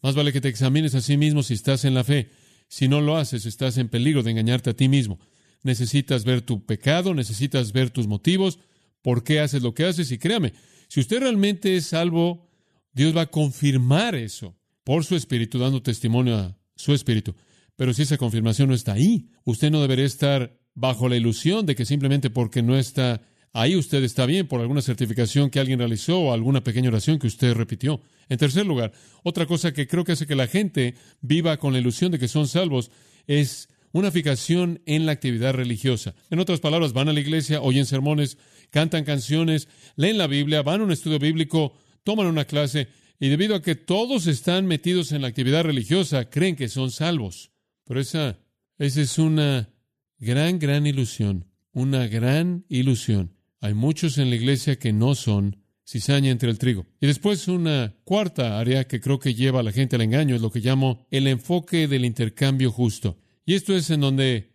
más 0.01 0.15
vale 0.15 0.33
que 0.33 0.41
te 0.41 0.49
examines 0.49 0.95
a 0.95 1.01
sí 1.01 1.15
mismo 1.15 1.43
si 1.43 1.53
estás 1.53 1.85
en 1.85 1.93
la 1.93 2.03
fe. 2.03 2.29
Si 2.67 2.89
no 2.89 2.99
lo 2.99 3.15
haces, 3.15 3.45
estás 3.45 3.77
en 3.77 3.87
peligro 3.87 4.21
de 4.21 4.31
engañarte 4.31 4.71
a 4.71 4.73
ti 4.73 4.89
mismo 4.89 5.17
necesitas 5.63 6.23
ver 6.23 6.41
tu 6.41 6.65
pecado, 6.65 7.13
necesitas 7.13 7.71
ver 7.71 7.89
tus 7.89 8.07
motivos, 8.07 8.59
por 9.01 9.23
qué 9.23 9.39
haces 9.39 9.61
lo 9.61 9.73
que 9.73 9.85
haces 9.85 10.11
y 10.11 10.17
créame, 10.17 10.53
si 10.87 10.99
usted 10.99 11.19
realmente 11.19 11.75
es 11.75 11.85
salvo, 11.87 12.49
Dios 12.93 13.15
va 13.15 13.21
a 13.21 13.31
confirmar 13.31 14.15
eso 14.15 14.57
por 14.83 15.05
su 15.05 15.15
espíritu, 15.15 15.59
dando 15.59 15.83
testimonio 15.83 16.35
a 16.35 16.57
su 16.75 16.93
espíritu. 16.93 17.35
Pero 17.75 17.93
si 17.93 18.01
esa 18.01 18.17
confirmación 18.17 18.69
no 18.69 18.75
está 18.75 18.93
ahí, 18.93 19.29
usted 19.45 19.69
no 19.71 19.81
debería 19.81 20.05
estar 20.05 20.59
bajo 20.73 21.07
la 21.07 21.15
ilusión 21.15 21.65
de 21.65 21.75
que 21.75 21.85
simplemente 21.85 22.29
porque 22.29 22.63
no 22.63 22.77
está 22.77 23.21
ahí 23.53 23.75
usted 23.75 24.03
está 24.03 24.25
bien 24.25 24.47
por 24.47 24.61
alguna 24.61 24.81
certificación 24.81 25.49
que 25.49 25.59
alguien 25.59 25.79
realizó 25.79 26.19
o 26.19 26.33
alguna 26.33 26.63
pequeña 26.63 26.89
oración 26.89 27.19
que 27.19 27.27
usted 27.27 27.53
repitió. 27.53 28.01
En 28.27 28.37
tercer 28.37 28.65
lugar, 28.65 28.91
otra 29.23 29.45
cosa 29.45 29.73
que 29.73 29.87
creo 29.87 30.03
que 30.03 30.13
hace 30.13 30.27
que 30.27 30.35
la 30.35 30.47
gente 30.47 30.95
viva 31.21 31.57
con 31.57 31.73
la 31.73 31.79
ilusión 31.79 32.11
de 32.11 32.19
que 32.19 32.27
son 32.27 32.47
salvos 32.47 32.91
es 33.27 33.69
una 33.91 34.11
fijación 34.11 34.81
en 34.85 35.05
la 35.05 35.13
actividad 35.13 35.53
religiosa. 35.53 36.15
En 36.29 36.39
otras 36.39 36.59
palabras, 36.59 36.93
van 36.93 37.09
a 37.09 37.13
la 37.13 37.19
iglesia, 37.19 37.61
oyen 37.61 37.85
sermones, 37.85 38.37
cantan 38.69 39.03
canciones, 39.03 39.67
leen 39.95 40.17
la 40.17 40.27
Biblia, 40.27 40.61
van 40.61 40.81
a 40.81 40.83
un 40.83 40.91
estudio 40.91 41.19
bíblico, 41.19 41.73
toman 42.03 42.27
una 42.27 42.45
clase, 42.45 42.87
y 43.19 43.29
debido 43.29 43.55
a 43.55 43.61
que 43.61 43.75
todos 43.75 44.27
están 44.27 44.65
metidos 44.65 45.11
en 45.11 45.21
la 45.21 45.27
actividad 45.27 45.63
religiosa, 45.63 46.29
creen 46.29 46.55
que 46.55 46.69
son 46.69 46.89
salvos. 46.89 47.51
Pero 47.83 47.99
esa, 47.99 48.39
esa 48.77 49.01
es 49.01 49.17
una 49.17 49.69
gran, 50.17 50.59
gran 50.59 50.87
ilusión, 50.87 51.45
una 51.73 52.07
gran 52.07 52.65
ilusión. 52.69 53.35
Hay 53.59 53.73
muchos 53.73 54.17
en 54.17 54.29
la 54.29 54.37
iglesia 54.37 54.79
que 54.79 54.93
no 54.93 55.15
son 55.15 55.57
cizaña 55.85 56.29
entre 56.29 56.49
el 56.49 56.59
trigo. 56.59 56.85
Y 57.01 57.07
después 57.07 57.47
una 57.47 57.95
cuarta 58.03 58.59
área 58.59 58.87
que 58.87 59.01
creo 59.01 59.19
que 59.19 59.33
lleva 59.33 59.59
a 59.59 59.63
la 59.63 59.71
gente 59.71 59.95
al 59.95 60.03
engaño 60.03 60.35
es 60.35 60.41
lo 60.41 60.51
que 60.51 60.59
llamo 60.59 61.05
el 61.09 61.27
enfoque 61.27 61.87
del 61.87 62.05
intercambio 62.05 62.71
justo. 62.71 63.17
Y 63.49 63.55
esto 63.55 63.75
es 63.75 63.89
en 63.89 64.01
donde, 64.01 64.51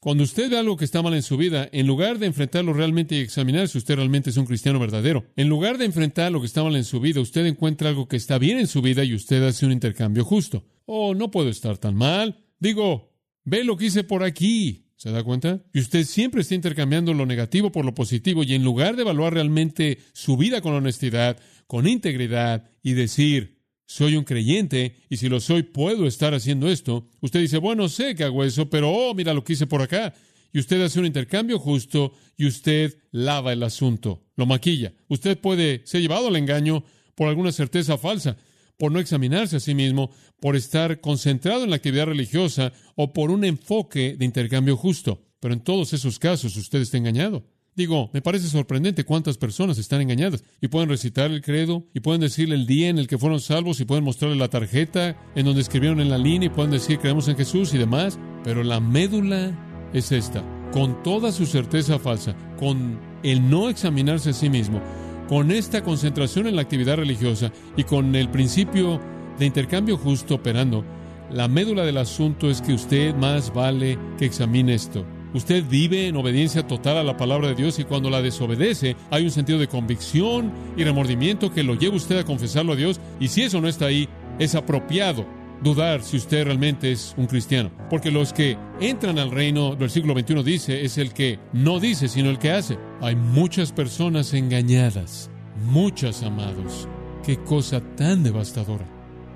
cuando 0.00 0.24
usted 0.24 0.50
ve 0.50 0.58
algo 0.58 0.76
que 0.76 0.84
está 0.84 1.00
mal 1.00 1.14
en 1.14 1.22
su 1.22 1.36
vida, 1.36 1.68
en 1.70 1.86
lugar 1.86 2.18
de 2.18 2.26
enfrentarlo 2.26 2.72
realmente 2.72 3.14
y 3.14 3.20
examinar 3.20 3.68
si 3.68 3.78
usted 3.78 3.94
realmente 3.94 4.30
es 4.30 4.36
un 4.36 4.46
cristiano 4.46 4.80
verdadero, 4.80 5.26
en 5.36 5.48
lugar 5.48 5.78
de 5.78 5.84
enfrentar 5.84 6.32
lo 6.32 6.40
que 6.40 6.48
está 6.48 6.64
mal 6.64 6.74
en 6.74 6.82
su 6.82 6.98
vida, 6.98 7.20
usted 7.20 7.46
encuentra 7.46 7.90
algo 7.90 8.08
que 8.08 8.16
está 8.16 8.38
bien 8.38 8.58
en 8.58 8.66
su 8.66 8.82
vida 8.82 9.04
y 9.04 9.14
usted 9.14 9.44
hace 9.44 9.64
un 9.64 9.70
intercambio 9.70 10.24
justo. 10.24 10.66
Oh, 10.86 11.14
no 11.14 11.30
puedo 11.30 11.50
estar 11.50 11.78
tan 11.78 11.94
mal. 11.94 12.44
Digo, 12.58 13.14
ve 13.44 13.62
lo 13.62 13.76
que 13.76 13.86
hice 13.86 14.02
por 14.02 14.24
aquí. 14.24 14.88
¿Se 14.96 15.12
da 15.12 15.22
cuenta? 15.22 15.62
Y 15.72 15.78
usted 15.78 16.02
siempre 16.04 16.40
está 16.40 16.56
intercambiando 16.56 17.14
lo 17.14 17.26
negativo 17.26 17.70
por 17.70 17.84
lo 17.84 17.94
positivo 17.94 18.42
y 18.42 18.54
en 18.54 18.64
lugar 18.64 18.96
de 18.96 19.02
evaluar 19.02 19.34
realmente 19.34 19.98
su 20.14 20.36
vida 20.36 20.60
con 20.62 20.74
honestidad, 20.74 21.38
con 21.68 21.86
integridad 21.86 22.68
y 22.82 22.94
decir, 22.94 23.61
soy 23.92 24.16
un 24.16 24.24
creyente 24.24 24.96
y 25.10 25.18
si 25.18 25.28
lo 25.28 25.38
soy 25.38 25.64
puedo 25.64 26.06
estar 26.06 26.32
haciendo 26.32 26.66
esto. 26.66 27.10
Usted 27.20 27.40
dice, 27.40 27.58
bueno, 27.58 27.90
sé 27.90 28.14
que 28.14 28.24
hago 28.24 28.42
eso, 28.42 28.70
pero 28.70 28.90
oh, 28.90 29.12
mira 29.12 29.34
lo 29.34 29.44
que 29.44 29.52
hice 29.52 29.66
por 29.66 29.82
acá. 29.82 30.14
y 30.50 30.58
usted 30.58 30.80
hace 30.82 30.98
un 30.98 31.04
intercambio 31.04 31.58
justo 31.58 32.12
y 32.38 32.46
usted 32.46 32.96
lava 33.10 33.52
el 33.52 33.62
asunto, 33.62 34.24
lo 34.36 34.46
maquilla. 34.46 34.94
Usted 35.08 35.38
puede 35.38 35.82
ser 35.84 36.00
llevado 36.00 36.28
al 36.28 36.36
engaño 36.36 36.84
por 37.14 37.28
alguna 37.28 37.52
certeza 37.52 37.98
falsa, 37.98 38.38
por 38.78 38.92
no 38.92 38.98
examinarse 38.98 39.56
a 39.56 39.60
sí 39.60 39.74
mismo, 39.74 40.10
por 40.40 40.56
estar 40.56 41.02
concentrado 41.02 41.64
en 41.64 41.70
la 41.70 41.76
actividad 41.76 42.06
religiosa 42.06 42.72
o 42.96 43.12
por 43.12 43.30
un 43.30 43.44
enfoque 43.44 44.16
de 44.16 44.24
intercambio 44.24 44.76
justo. 44.76 45.22
Pero 45.38 45.52
en 45.52 45.60
todos 45.60 45.92
esos 45.92 46.18
casos 46.18 46.56
usted 46.56 46.80
está 46.80 46.96
engañado. 46.96 47.44
Digo, 47.74 48.10
me 48.12 48.20
parece 48.20 48.48
sorprendente 48.48 49.04
cuántas 49.04 49.38
personas 49.38 49.78
están 49.78 50.02
engañadas 50.02 50.44
y 50.60 50.68
pueden 50.68 50.90
recitar 50.90 51.30
el 51.30 51.40
credo 51.40 51.86
y 51.94 52.00
pueden 52.00 52.20
decirle 52.20 52.54
el 52.54 52.66
día 52.66 52.90
en 52.90 52.98
el 52.98 53.06
que 53.06 53.16
fueron 53.16 53.40
salvos 53.40 53.80
y 53.80 53.86
pueden 53.86 54.04
mostrarle 54.04 54.36
la 54.36 54.48
tarjeta 54.48 55.16
en 55.34 55.46
donde 55.46 55.62
escribieron 55.62 55.98
en 55.98 56.10
la 56.10 56.18
línea 56.18 56.48
y 56.48 56.50
pueden 56.50 56.70
decir 56.70 56.98
creemos 56.98 57.28
en 57.28 57.36
Jesús 57.36 57.72
y 57.72 57.78
demás, 57.78 58.18
pero 58.44 58.62
la 58.62 58.78
médula 58.78 59.90
es 59.94 60.12
esta, 60.12 60.44
con 60.70 61.02
toda 61.02 61.32
su 61.32 61.46
certeza 61.46 61.98
falsa, 61.98 62.36
con 62.58 63.00
el 63.22 63.48
no 63.48 63.70
examinarse 63.70 64.30
a 64.30 64.34
sí 64.34 64.50
mismo, 64.50 64.82
con 65.26 65.50
esta 65.50 65.82
concentración 65.82 66.46
en 66.46 66.56
la 66.56 66.62
actividad 66.62 66.96
religiosa 66.96 67.52
y 67.74 67.84
con 67.84 68.14
el 68.14 68.28
principio 68.28 69.00
de 69.38 69.46
intercambio 69.46 69.96
justo 69.96 70.34
operando, 70.34 70.84
la 71.30 71.48
médula 71.48 71.84
del 71.86 71.96
asunto 71.96 72.50
es 72.50 72.60
que 72.60 72.74
usted 72.74 73.14
más 73.14 73.54
vale 73.54 73.98
que 74.18 74.26
examine 74.26 74.74
esto. 74.74 75.06
Usted 75.34 75.64
vive 75.68 76.08
en 76.08 76.16
obediencia 76.16 76.66
total 76.66 76.98
a 76.98 77.02
la 77.02 77.16
palabra 77.16 77.48
de 77.48 77.54
Dios 77.54 77.78
y 77.78 77.84
cuando 77.84 78.10
la 78.10 78.20
desobedece 78.20 78.96
hay 79.10 79.24
un 79.24 79.30
sentido 79.30 79.58
de 79.58 79.68
convicción 79.68 80.52
y 80.76 80.84
remordimiento 80.84 81.52
que 81.52 81.62
lo 81.62 81.74
lleva 81.74 81.96
usted 81.96 82.18
a 82.18 82.24
confesarlo 82.24 82.72
a 82.72 82.76
Dios 82.76 83.00
y 83.18 83.28
si 83.28 83.42
eso 83.42 83.60
no 83.60 83.68
está 83.68 83.86
ahí, 83.86 84.08
es 84.38 84.54
apropiado 84.54 85.26
dudar 85.62 86.02
si 86.02 86.16
usted 86.16 86.44
realmente 86.44 86.92
es 86.92 87.14
un 87.16 87.26
cristiano. 87.26 87.70
Porque 87.88 88.10
los 88.10 88.32
que 88.32 88.58
entran 88.80 89.18
al 89.18 89.30
reino, 89.30 89.76
versículo 89.76 90.14
21 90.14 90.42
dice, 90.42 90.84
es 90.84 90.98
el 90.98 91.12
que 91.12 91.38
no 91.52 91.80
dice, 91.80 92.08
sino 92.08 92.30
el 92.30 92.38
que 92.38 92.50
hace. 92.50 92.78
Hay 93.00 93.16
muchas 93.16 93.72
personas 93.72 94.34
engañadas, 94.34 95.30
muchas 95.64 96.22
amados. 96.22 96.88
Qué 97.24 97.38
cosa 97.38 97.80
tan 97.96 98.22
devastadora. 98.22 98.86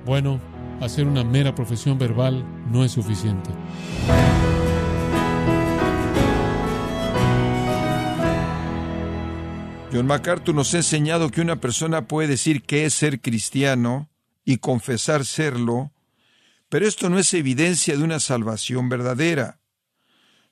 Bueno, 0.04 0.40
hacer 0.80 1.06
una 1.06 1.24
mera 1.24 1.54
profesión 1.54 1.98
verbal 1.98 2.44
no 2.70 2.85
es 2.85 2.92
suficiente. 2.92 3.50
John 9.96 10.09
MacArthur 10.09 10.54
nos 10.54 10.74
ha 10.74 10.76
enseñado 10.76 11.30
que 11.30 11.40
una 11.40 11.59
persona 11.59 12.06
puede 12.06 12.28
decir 12.28 12.64
que 12.64 12.85
es 12.85 12.92
ser 12.92 13.22
cristiano 13.22 14.11
y 14.44 14.59
confesar 14.59 15.24
serlo, 15.24 15.90
pero 16.68 16.87
esto 16.87 17.09
no 17.09 17.18
es 17.18 17.32
evidencia 17.32 17.96
de 17.96 18.04
una 18.04 18.20
salvación 18.20 18.90
verdadera. 18.90 19.59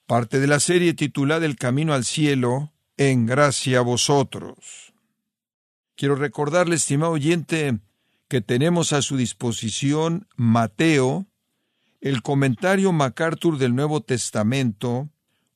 Parte 0.07 0.40
de 0.40 0.46
la 0.46 0.61
serie 0.61 0.94
titulada 0.94 1.44
El 1.44 1.57
Camino 1.57 1.92
al 1.92 2.07
Cielo, 2.07 2.72
en 2.96 3.26
gracia 3.26 3.80
a 3.80 3.83
vosotros. 3.83 4.94
Quiero 5.94 6.14
recordarle, 6.14 6.76
estimado 6.76 7.12
oyente, 7.12 7.80
que 8.28 8.40
tenemos 8.40 8.94
a 8.94 9.02
su 9.02 9.18
disposición 9.18 10.26
Mateo, 10.37 11.26
el 12.00 12.22
comentario 12.22 12.92
MacArthur 12.92 13.59
del 13.59 13.74
Nuevo 13.74 14.00
Testamento, 14.00 15.11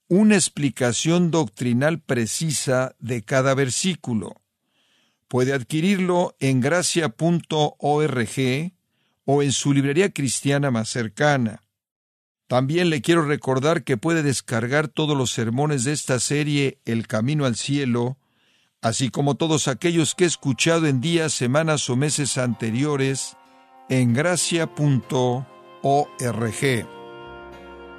una 0.08 0.34
explicación 0.36 1.30
doctrinal 1.30 2.00
precisa 2.00 2.96
de 2.98 3.22
cada 3.22 3.54
versículo. 3.54 4.40
Puede 5.28 5.52
adquirirlo 5.52 6.34
en 6.40 6.60
gracia.org 6.60 7.72
o 9.26 9.42
en 9.42 9.52
su 9.52 9.72
librería 9.74 10.10
cristiana 10.10 10.70
más 10.70 10.88
cercana. 10.88 11.62
También 12.46 12.88
le 12.88 13.02
quiero 13.02 13.26
recordar 13.26 13.84
que 13.84 13.98
puede 13.98 14.22
descargar 14.22 14.88
todos 14.88 15.14
los 15.14 15.30
sermones 15.30 15.84
de 15.84 15.92
esta 15.92 16.18
serie 16.18 16.78
El 16.86 17.06
Camino 17.06 17.44
al 17.44 17.56
Cielo, 17.56 18.16
así 18.80 19.10
como 19.10 19.34
todos 19.34 19.68
aquellos 19.68 20.14
que 20.14 20.24
he 20.24 20.26
escuchado 20.26 20.86
en 20.86 21.02
días, 21.02 21.34
semanas 21.34 21.90
o 21.90 21.96
meses 21.96 22.38
anteriores 22.38 23.36
en 23.90 24.14
gracia.org. 24.14 25.44